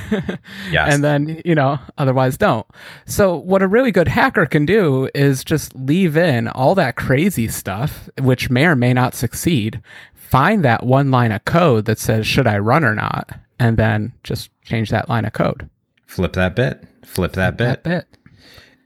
[0.69, 0.93] Yes.
[0.93, 2.67] And then, you know, otherwise don't.
[3.05, 7.47] So what a really good hacker can do is just leave in all that crazy
[7.47, 9.81] stuff, which may or may not succeed.
[10.13, 13.31] Find that one line of code that says, should I run or not?
[13.59, 15.69] And then just change that line of code.
[16.07, 16.83] flip that bit.
[17.05, 17.65] Flip that bit.
[17.65, 18.07] That bit.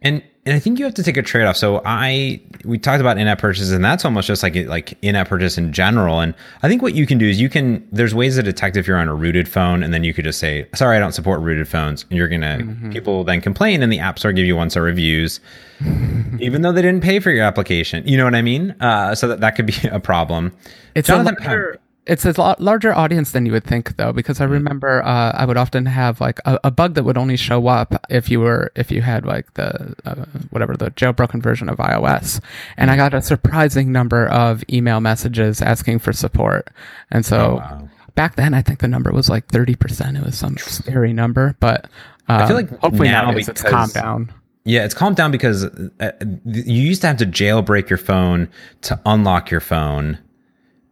[0.04, 1.58] And and I think you have to take a trade off.
[1.58, 5.14] So I we talked about in app purchases, and that's almost just like like in
[5.18, 6.22] app purchase in general.
[6.22, 6.34] And
[6.64, 8.98] I think what you can do is you can there's ways to detect if you're
[8.98, 11.68] on a rooted phone, and then you could just say, "Sorry, I don't support rooted
[11.68, 14.84] phones." And you're gonna people then complain, and the app store give you one star
[14.84, 15.42] reviews,
[16.40, 18.08] even though they didn't pay for your application.
[18.08, 18.72] You know what I mean?
[18.80, 20.54] Uh, so that that could be a problem.
[20.96, 24.40] It's Jonathan a larger, it's a lot larger audience than you would think, though, because
[24.42, 27.68] I remember uh, I would often have like a, a bug that would only show
[27.68, 31.78] up if you were if you had like the uh, whatever the jailbroken version of
[31.78, 32.42] iOS,
[32.78, 36.70] and I got a surprising number of email messages asking for support,
[37.12, 37.56] and so.
[37.58, 37.90] wow.
[38.16, 40.18] Back then, I think the number was like thirty percent.
[40.18, 41.88] It was some scary number, but
[42.28, 44.34] uh, feel like hopefully now nowadays it's because- calmed down.
[44.66, 46.12] Yeah, it's calmed down because uh,
[46.44, 48.50] you used to have to jailbreak your phone
[48.82, 50.18] to unlock your phone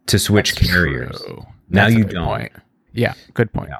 [0.06, 1.20] to switch carriers.
[1.20, 1.46] True.
[1.68, 2.26] Now That's you don't.
[2.26, 2.52] point.
[2.92, 3.70] Yeah, good point.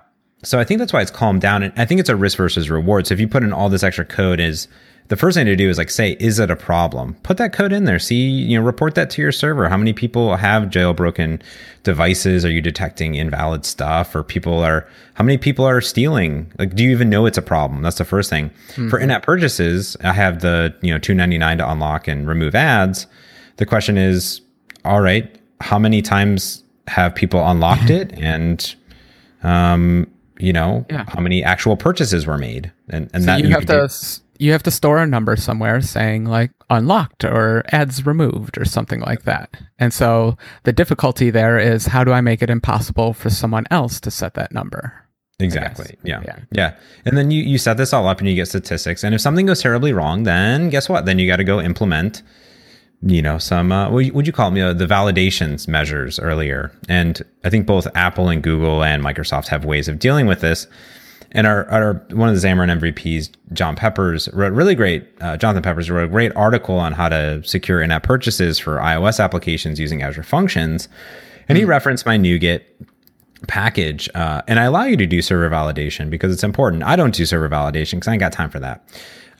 [0.42, 1.62] So I think that's why it's calmed down.
[1.62, 3.06] And I think it's a risk versus reward.
[3.06, 4.68] So if you put in all this extra code, is
[5.08, 7.14] the first thing to do is like say, is it a problem?
[7.22, 7.98] Put that code in there.
[7.98, 9.68] See, you know, report that to your server.
[9.68, 11.40] How many people have jailbroken
[11.84, 12.44] devices?
[12.44, 14.14] Are you detecting invalid stuff?
[14.14, 16.52] Or people are how many people are stealing?
[16.58, 17.82] Like, do you even know it's a problem?
[17.82, 18.50] That's the first thing.
[18.74, 19.02] For mm-hmm.
[19.04, 23.06] in-app purchases, I have the you know two ninety nine to unlock and remove ads.
[23.56, 24.42] The question is,
[24.84, 28.74] all right, how many times have people unlocked it and
[29.42, 30.06] um,
[30.38, 31.04] you know, Yeah.
[31.08, 34.52] how many actual purchases were made, and and So that you have to do- you
[34.52, 39.22] have to store a number somewhere saying like unlocked or ads removed or something like
[39.22, 39.48] that.
[39.78, 43.98] And so the difficulty there is how do I make it impossible for someone else
[44.00, 44.92] to set that number?
[45.38, 46.22] exactly, yeah.
[46.24, 46.38] Yeah.
[46.50, 49.20] yeah, and then you you set this all up and you get statistics, and if
[49.22, 51.04] something goes terribly wrong, then guess what?
[51.06, 52.22] Then you got to go implement
[53.06, 56.72] you know some uh, would you call them you know, the validations measures earlier?
[56.88, 60.66] And i think both apple and google and microsoft have ways of dealing with this.
[61.32, 65.62] And our, our one of the xamarin mvps john peppers wrote really great uh, jonathan
[65.62, 70.02] peppers wrote a great article on how to secure in-app purchases for ios applications using
[70.02, 70.88] azure functions.
[71.48, 71.70] And he mm-hmm.
[71.70, 72.62] referenced my NuGet
[73.46, 76.82] package uh, and i allow you to do server validation because it's important.
[76.82, 78.82] I don't do server validation because i ain't got time for that.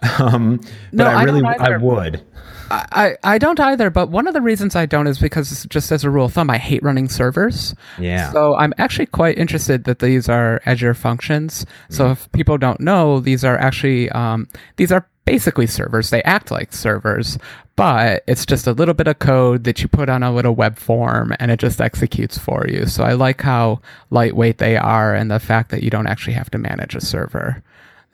[0.21, 0.59] Um,
[0.93, 2.23] but no, I really I, I would
[2.71, 6.05] I, I don't either, but one of the reasons I don't is because just as
[6.05, 7.75] a rule of thumb, I hate running servers.
[7.99, 8.33] Yeah.
[8.33, 11.67] So I'm actually quite interested that these are Azure functions.
[11.91, 12.13] So mm.
[12.13, 16.11] if people don't know, these are actually um, these are basically servers.
[16.11, 17.37] They act like servers,
[17.75, 20.79] but it's just a little bit of code that you put on a little web
[20.79, 22.87] form and it just executes for you.
[22.87, 26.51] So I like how lightweight they are and the fact that you don't actually have
[26.51, 27.63] to manage a server.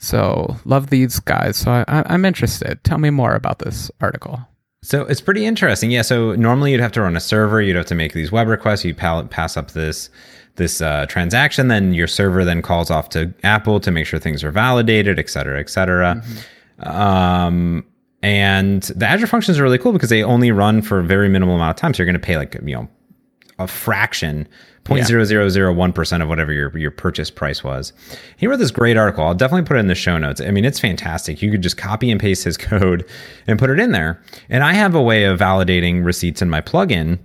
[0.02, 1.56] So love these guys.
[1.56, 2.82] So I, am interested.
[2.82, 4.40] Tell me more about this article.
[4.82, 5.92] So it's pretty interesting.
[5.92, 6.02] Yeah.
[6.02, 7.62] So normally you'd have to run a server.
[7.62, 8.84] You'd have to make these web requests.
[8.84, 10.10] You pass up this
[10.56, 11.68] this uh, transaction.
[11.68, 15.30] Then your server then calls off to Apple to make sure things are validated, et
[15.30, 16.16] cetera, et cetera.
[16.16, 16.88] Mm-hmm.
[16.88, 17.84] Um,
[18.24, 21.54] and the Azure functions are really cool because they only run for a very minimal
[21.54, 21.94] amount of time.
[21.94, 22.88] So you're going to pay like you know
[23.62, 24.48] a fraction
[24.85, 27.92] 0.0001% of whatever your, your purchase price was.
[28.37, 29.25] He wrote this great article.
[29.25, 30.40] I'll definitely put it in the show notes.
[30.40, 31.40] I mean, it's fantastic.
[31.40, 33.09] You could just copy and paste his code
[33.46, 34.20] and put it in there.
[34.48, 37.18] And I have a way of validating receipts in my plugin.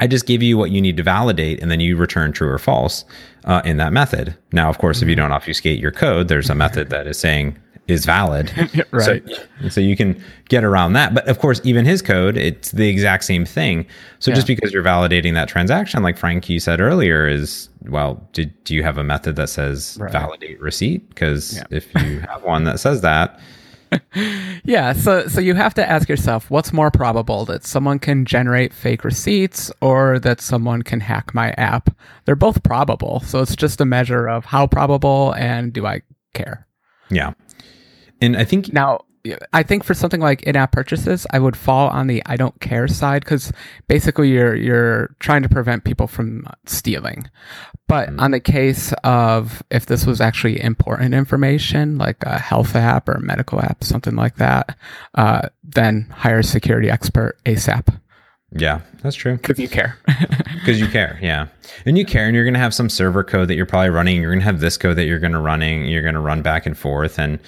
[0.00, 2.58] I just give you what you need to validate, and then you return true or
[2.58, 3.04] false
[3.44, 4.36] uh, in that method.
[4.52, 5.22] Now, of course, if you mm-hmm.
[5.22, 8.52] don't obfuscate your code, there's a method that is saying is valid.
[8.92, 9.22] right.
[9.62, 11.14] So, so, you can get around that.
[11.14, 13.86] But of course, even his code, it's the exact same thing.
[14.18, 14.36] So yeah.
[14.36, 18.74] just because you're validating that transaction, like Frank, you said earlier, is well, did, do
[18.74, 20.12] you have a method that says right.
[20.12, 21.08] validate receipt?
[21.08, 21.64] Because yeah.
[21.70, 23.40] if you have one that says that,
[24.64, 28.72] yeah, so so you have to ask yourself what's more probable that someone can generate
[28.74, 31.88] fake receipts or that someone can hack my app.
[32.24, 36.02] They're both probable, so it's just a measure of how probable and do I
[36.34, 36.66] care.
[37.10, 37.32] Yeah.
[38.20, 39.04] And I think now,
[39.52, 42.88] I think for something like in-app purchases, I would fall on the I don't care
[42.88, 43.52] side because
[43.86, 47.28] basically you're you're trying to prevent people from stealing.
[47.86, 48.20] But mm.
[48.20, 53.12] on the case of if this was actually important information, like a health app or
[53.12, 54.76] a medical app, something like that,
[55.14, 57.98] uh, then hire a security expert ASAP.
[58.52, 59.36] Yeah, that's true.
[59.36, 59.98] Because you care.
[60.58, 61.46] Because you care, yeah.
[61.86, 64.20] And you care, and you're going to have some server code that you're probably running.
[64.20, 65.86] You're going to have this code that you're going to running.
[65.86, 67.38] You're going to run back and forth, and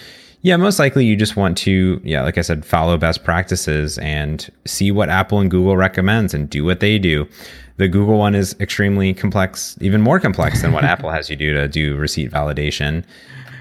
[0.43, 4.49] yeah, most likely you just want to, yeah, like I said, follow best practices and
[4.67, 7.29] see what Apple and Google recommends and do what they do.
[7.77, 11.53] The Google one is extremely complex, even more complex than what Apple has you do
[11.55, 13.05] to do receipt validation.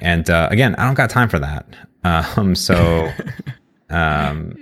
[0.02, 1.66] And uh, again, I don't got time for that.
[2.02, 3.12] Um, so,
[3.90, 4.56] um,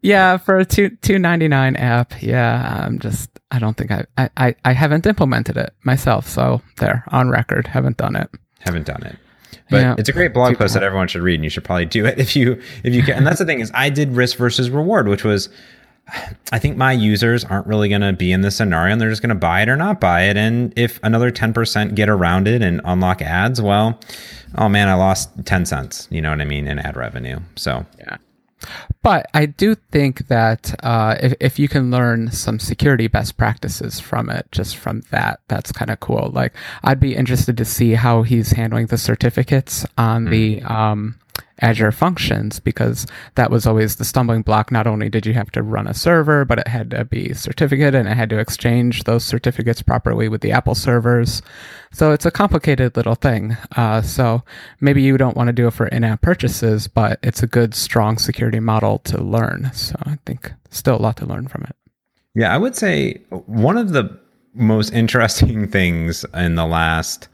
[0.00, 4.06] yeah, for a two two ninety nine app, yeah, I'm just I don't think I,
[4.36, 6.28] I I haven't implemented it myself.
[6.28, 8.30] So there, on record, haven't done it.
[8.60, 9.16] Haven't done it.
[9.70, 9.94] But yeah.
[9.98, 12.18] it's a great blog post that everyone should read, and you should probably do it
[12.18, 13.16] if you if you can.
[13.16, 15.48] And that's the thing is, I did risk versus reward, which was,
[16.52, 19.22] I think my users aren't really going to be in this scenario, and they're just
[19.22, 20.36] going to buy it or not buy it.
[20.36, 23.98] And if another ten percent get around it and unlock ads, well,
[24.58, 26.08] oh man, I lost ten cents.
[26.10, 27.40] You know what I mean in ad revenue.
[27.56, 28.18] So yeah.
[29.02, 34.00] But I do think that uh, if, if you can learn some security best practices
[34.00, 36.30] from it, just from that, that's kind of cool.
[36.32, 40.30] Like, I'd be interested to see how he's handling the certificates on mm.
[40.30, 41.16] the um,
[41.64, 44.70] Azure Functions because that was always the stumbling block.
[44.70, 47.94] Not only did you have to run a server, but it had to be certificate
[47.94, 51.40] and it had to exchange those certificates properly with the Apple servers.
[51.90, 53.56] So it's a complicated little thing.
[53.76, 54.42] Uh, so
[54.80, 58.18] maybe you don't want to do it for in-app purchases, but it's a good, strong
[58.18, 59.70] security model to learn.
[59.72, 61.76] So I think still a lot to learn from it.
[62.34, 64.20] Yeah, I would say one of the
[64.52, 67.28] most interesting things in the last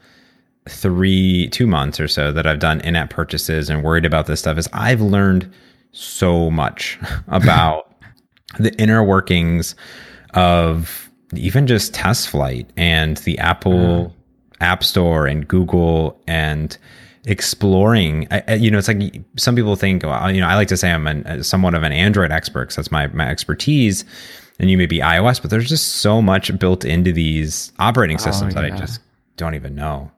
[0.69, 4.39] three, two months or so that I've done in app purchases and worried about this
[4.39, 5.51] stuff is I've learned
[5.91, 7.95] so much about
[8.59, 9.75] the inner workings
[10.33, 14.13] of even just TestFlight and the Apple mm.
[14.59, 16.77] App Store and Google and
[17.25, 20.77] exploring I, you know it's like some people think well, you know i like to
[20.77, 24.03] say i'm an, somewhat of an android expert because that's my, my expertise
[24.57, 28.23] and you may be ios but there's just so much built into these operating oh,
[28.23, 28.69] systems oh, yeah.
[28.69, 29.01] that i just
[29.37, 30.09] don't even know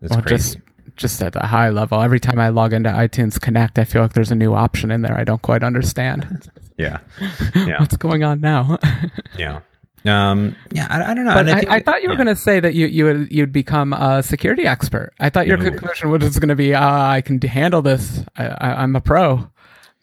[0.00, 0.36] it's well, crazy.
[0.36, 0.58] Just,
[0.96, 4.12] just at the high level, every time I log into iTunes Connect, I feel like
[4.12, 6.50] there's a new option in there I don't quite understand.
[6.76, 6.98] yeah.
[7.54, 7.80] Yeah.
[7.80, 8.78] What's going on now?
[9.38, 9.60] yeah.
[10.06, 11.34] Um, yeah, I, I don't know.
[11.34, 12.24] But I, I, I, thought you were yeah.
[12.24, 15.12] going to say that you you would you'd become a security expert.
[15.20, 15.64] I thought your no.
[15.64, 18.24] conclusion was going to be, uh, I can handle this.
[18.36, 19.50] I, am a pro.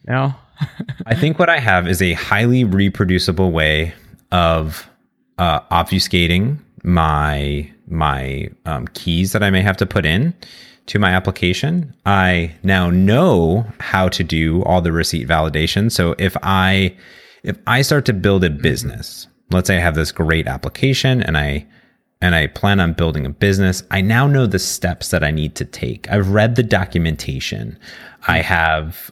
[0.05, 0.35] No,
[1.05, 3.93] I think what I have is a highly reproducible way
[4.31, 4.87] of
[5.39, 10.33] uh, obfuscating my my um, keys that I may have to put in
[10.87, 11.93] to my application.
[12.05, 15.91] I now know how to do all the receipt validation.
[15.91, 16.95] So if I
[17.43, 21.37] if I start to build a business, let's say I have this great application and
[21.37, 21.65] I
[22.19, 25.55] and I plan on building a business, I now know the steps that I need
[25.55, 26.09] to take.
[26.09, 27.77] I've read the documentation.
[28.27, 29.11] I have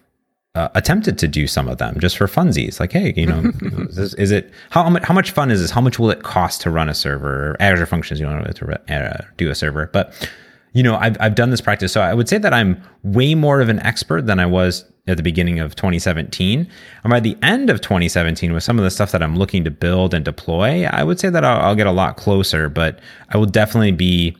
[0.56, 2.80] uh, attempted to do some of them just for funsies.
[2.80, 3.52] Like, hey, you know,
[3.90, 5.04] is, is, it how much?
[5.04, 5.70] How much fun is this?
[5.70, 7.58] How much will it cost to run a server?
[7.60, 9.90] Azure Functions, you know, to uh, do a server.
[9.92, 10.30] But
[10.74, 13.60] you know, I've I've done this practice, so I would say that I'm way more
[13.60, 16.68] of an expert than I was at the beginning of 2017.
[17.04, 19.72] And by the end of 2017, with some of the stuff that I'm looking to
[19.72, 22.70] build and deploy, I would say that I'll, I'll get a lot closer.
[22.70, 23.00] But
[23.30, 24.36] I will definitely be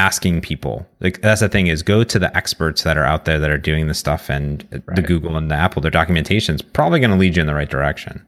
[0.00, 0.86] asking people.
[1.00, 3.58] Like that's the thing is go to the experts that are out there that are
[3.58, 4.96] doing the stuff and right.
[4.96, 7.54] the google and the apple their documentation is probably going to lead you in the
[7.54, 8.24] right direction.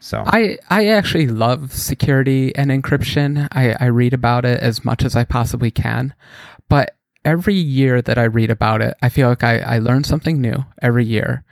[0.00, 0.24] So.
[0.26, 3.48] I i actually love security and encryption.
[3.52, 6.14] I i read about it as much as i possibly can.
[6.68, 10.42] But every year that i read about it i feel like i i learn something
[10.42, 11.42] new every year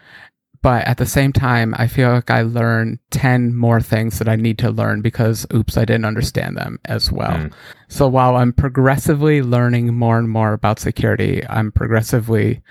[0.63, 4.37] but at the same time, I feel like I learn 10 more things that I
[4.37, 7.33] need to learn because, oops, I didn't understand them as well.
[7.33, 7.53] Mm.
[7.89, 12.63] So while I'm progressively learning more and more about security, I'm progressively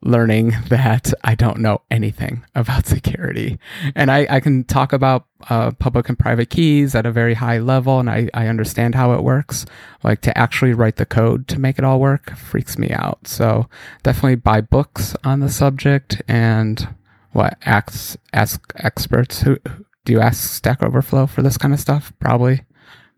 [0.00, 3.58] learning that I don't know anything about security.
[3.94, 7.58] And I, I can talk about uh, public and private keys at a very high
[7.58, 9.64] level, and I, I understand how it works.
[10.02, 13.26] Like to actually write the code to make it all work freaks me out.
[13.26, 13.68] So
[14.02, 16.94] definitely buy books on the subject and
[17.32, 19.58] what ask ask experts who
[20.04, 22.12] do you ask Stack Overflow for this kind of stuff?
[22.18, 22.62] Probably.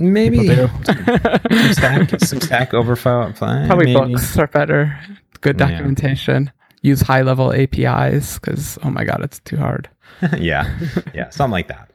[0.01, 3.33] Maybe some stack, some stack overflow.
[3.33, 3.93] Probably maybe.
[3.93, 4.99] books are better.
[5.43, 6.45] Good documentation.
[6.45, 6.51] Yeah.
[6.83, 9.91] Use high level APIs because oh my god, it's too hard.
[10.39, 10.75] yeah,
[11.15, 11.91] yeah, something like that.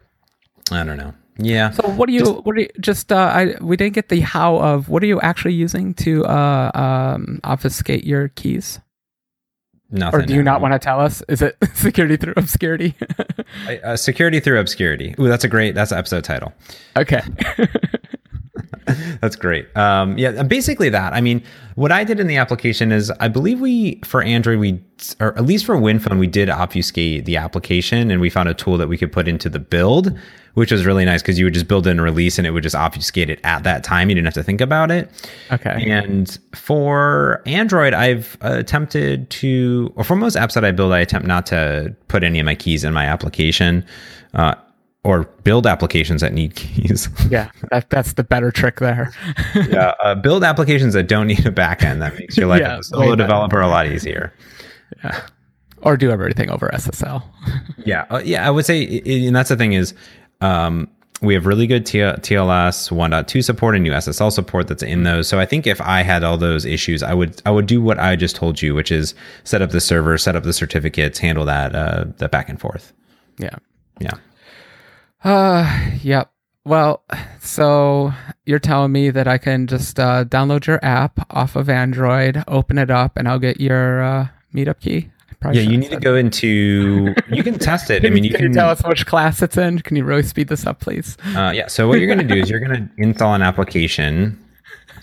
[0.72, 1.16] I don't know.
[1.39, 1.72] Yeah.
[1.72, 4.20] So what do you just, what do you just uh, I we didn't get the
[4.20, 8.80] how of what are you actually using to uh, um, obfuscate your keys?
[9.91, 10.19] Nothing.
[10.19, 11.21] Or do you not want to tell us?
[11.29, 12.95] Is it security through obscurity?
[13.83, 15.15] uh, security through obscurity.
[15.19, 15.75] Ooh, that's a great.
[15.75, 16.53] That's an episode title.
[16.97, 17.21] Okay.
[19.21, 19.75] that's great.
[19.75, 21.13] Um, yeah, basically that.
[21.13, 21.43] I mean,
[21.75, 24.81] what I did in the application is, I believe we for Android we,
[25.19, 28.77] or at least for WinPhone, we did obfuscate the application, and we found a tool
[28.77, 30.17] that we could put into the build
[30.55, 32.63] which was really nice because you would just build in a release and it would
[32.63, 34.09] just obfuscate it at that time.
[34.09, 35.11] You didn't have to think about it.
[35.51, 35.89] Okay.
[35.89, 41.27] And for Android, I've attempted to, or for most apps that I build, I attempt
[41.27, 43.86] not to put any of my keys in my application.
[44.33, 44.55] Uh,
[45.06, 47.08] or build applications that need keys.
[47.30, 49.14] yeah, that, that's the better trick there.
[49.56, 51.99] yeah, uh, build applications that don't need a backend.
[51.99, 54.34] That makes your life yeah, as a solo developer a lot easier.
[55.03, 55.22] Yeah,
[55.84, 57.24] or do everything over SSL.
[57.86, 58.47] yeah, uh, yeah.
[58.47, 59.93] I would say, and that's the thing is,
[60.41, 60.89] um,
[61.22, 65.28] we have really good T- TLS 1.2 support and new SSL support that's in those.
[65.28, 67.99] So I think if I had all those issues, I would I would do what
[67.99, 71.45] I just told you, which is set up the server, set up the certificates, handle
[71.45, 72.91] that uh, the back and forth.
[73.38, 73.56] Yeah.
[73.99, 74.16] Yeah.
[75.26, 76.32] Uh, yep.
[76.63, 77.03] Well,
[77.41, 78.11] so
[78.45, 82.80] you're telling me that I can just uh, download your app off of Android, open
[82.80, 85.09] it up, and I'll get your uh, meetup key.
[85.51, 87.13] Yeah, you need to go into.
[87.30, 88.03] You can test it.
[88.03, 89.78] I mean, you can, can, tell us which class it's in.
[89.80, 91.17] Can you really speed this up, please?
[91.36, 91.67] Uh, yeah.
[91.67, 94.43] So what you're going to do is you're going to install an application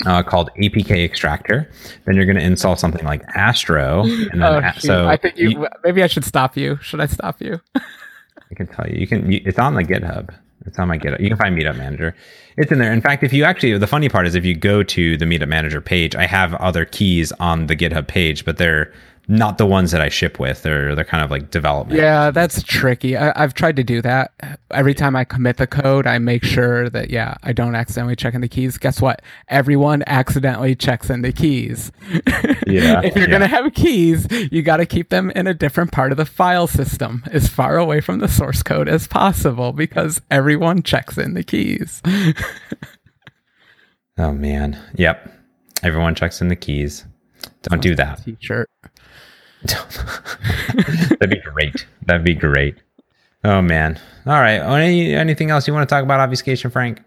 [0.05, 1.71] uh, called APK Extractor.
[2.07, 4.03] Then you're going to install something like Astro.
[4.03, 6.77] And then oh, so I think you, you, maybe I should stop you.
[6.83, 7.61] Should I stop you?
[8.53, 9.01] I can tell you.
[9.01, 9.33] You can.
[9.33, 10.33] It's on the GitHub.
[10.67, 11.21] It's on my GitHub.
[11.21, 12.15] You can find Meetup Manager.
[12.57, 12.93] It's in there.
[12.93, 15.49] In fact, if you actually, the funny part is if you go to the Meetup
[15.49, 18.93] Manager page, I have other keys on the GitHub page, but they're
[19.29, 20.63] not the ones that I ship with.
[20.63, 22.01] They're they're kind of like development.
[22.01, 23.17] Yeah, that's tricky.
[23.17, 24.33] I, have tried to do that.
[24.73, 28.35] Every time I commit the code, I make sure that yeah, I don't accidentally check
[28.35, 28.79] in the keys.
[28.79, 29.23] Guess what?
[29.49, 31.93] Everyone accidentally checks in the keys.
[32.65, 33.03] Yeah.
[33.03, 33.33] if you're yeah.
[33.33, 36.67] gonna have keys, you got to keep them in a different part of the file
[36.67, 41.43] system, as far away from the source code as possible, because everyone checks in the
[41.43, 42.01] keys.
[44.17, 44.79] oh man.
[44.95, 45.31] Yep.
[45.83, 47.05] Everyone checks in the keys.
[47.63, 48.25] Don't do that.
[48.25, 48.71] T-shirt.
[51.19, 51.87] That'd be great.
[52.07, 52.77] That'd be great.
[53.45, 53.99] Oh man.
[54.25, 54.59] All right.
[54.59, 57.01] Any, anything else you want to talk about obfuscation, Frank?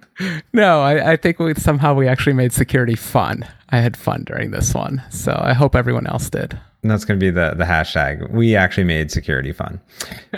[0.54, 3.46] No, I, I think we somehow we actually made security fun.
[3.70, 6.60] I had fun during this one, so I hope everyone else did.
[6.84, 8.30] That's going to be the, the hashtag.
[8.32, 9.82] We actually made security fun.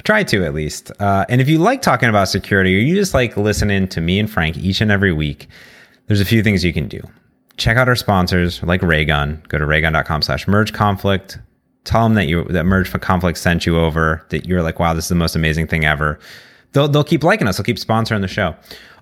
[0.03, 0.91] Try to at least.
[0.99, 4.19] Uh, and if you like talking about security, or you just like listening to me
[4.19, 5.47] and Frank each and every week,
[6.05, 7.01] there's a few things you can do.
[7.57, 9.43] Check out our sponsors like Raygun.
[9.49, 11.39] Go to raygun.com slash merge conflict
[11.87, 14.25] Tell them that you that Merge for Conflict sent you over.
[14.29, 16.19] That you're like, wow, this is the most amazing thing ever.
[16.73, 17.57] They'll they'll keep liking us.
[17.57, 18.55] They'll keep sponsoring the show.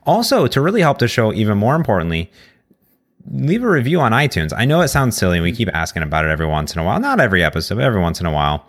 [0.05, 2.31] Also, to really help the show even more importantly,
[3.31, 4.53] leave a review on iTunes.
[4.55, 6.83] I know it sounds silly and we keep asking about it every once in a
[6.83, 6.99] while.
[6.99, 8.67] Not every episode, but every once in a while.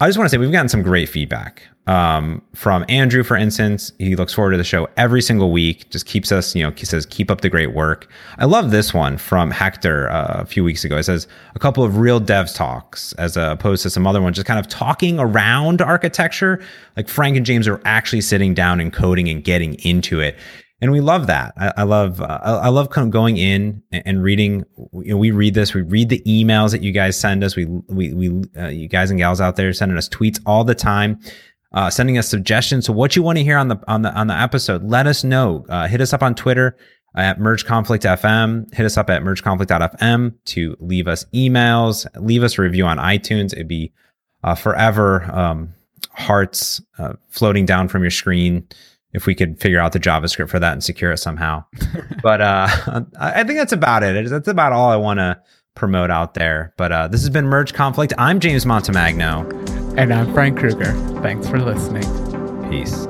[0.00, 3.90] I just want to say we've gotten some great feedback um, from Andrew, for instance.
[3.98, 5.90] He looks forward to the show every single week.
[5.90, 8.08] Just keeps us, you know, he says, keep up the great work.
[8.38, 10.98] I love this one from Hector uh, a few weeks ago.
[10.98, 11.26] It says
[11.56, 14.68] a couple of real dev talks as opposed to some other ones, just kind of
[14.68, 16.60] talking around architecture.
[16.96, 20.36] Like Frank and James are actually sitting down and coding and getting into it
[20.80, 21.54] and we love that.
[21.56, 24.64] I, I love uh, I love kind of going in and, reading.
[24.92, 25.74] You know, we read this.
[25.74, 27.56] We read the emails that you guys send us.
[27.56, 30.76] We we we uh, you guys and gals out there sending us tweets all the
[30.76, 31.18] time,
[31.72, 32.86] uh, sending us suggestions.
[32.86, 35.24] So what you want to hear on the on the on the episode, let us
[35.24, 35.66] know.
[35.68, 36.76] Uh, hit us up on Twitter
[37.16, 38.72] at Merge Conflict FM.
[38.72, 42.06] Hit us up at mergeconflict.fm to leave us emails.
[42.22, 43.52] Leave us a review on iTunes.
[43.52, 43.92] It'd be
[44.44, 45.74] uh, forever um,
[46.12, 48.68] hearts uh, floating down from your screen
[49.12, 51.64] if we could figure out the JavaScript for that and secure it somehow.
[52.22, 52.68] but uh,
[53.18, 54.28] I think that's about it.
[54.28, 55.40] That's about all I want to
[55.74, 56.74] promote out there.
[56.76, 58.12] But uh, this has been Merge Conflict.
[58.18, 59.96] I'm James Montemagno.
[59.96, 60.92] And I'm Frank Krueger.
[61.22, 62.04] Thanks for listening.
[62.70, 63.06] Peace.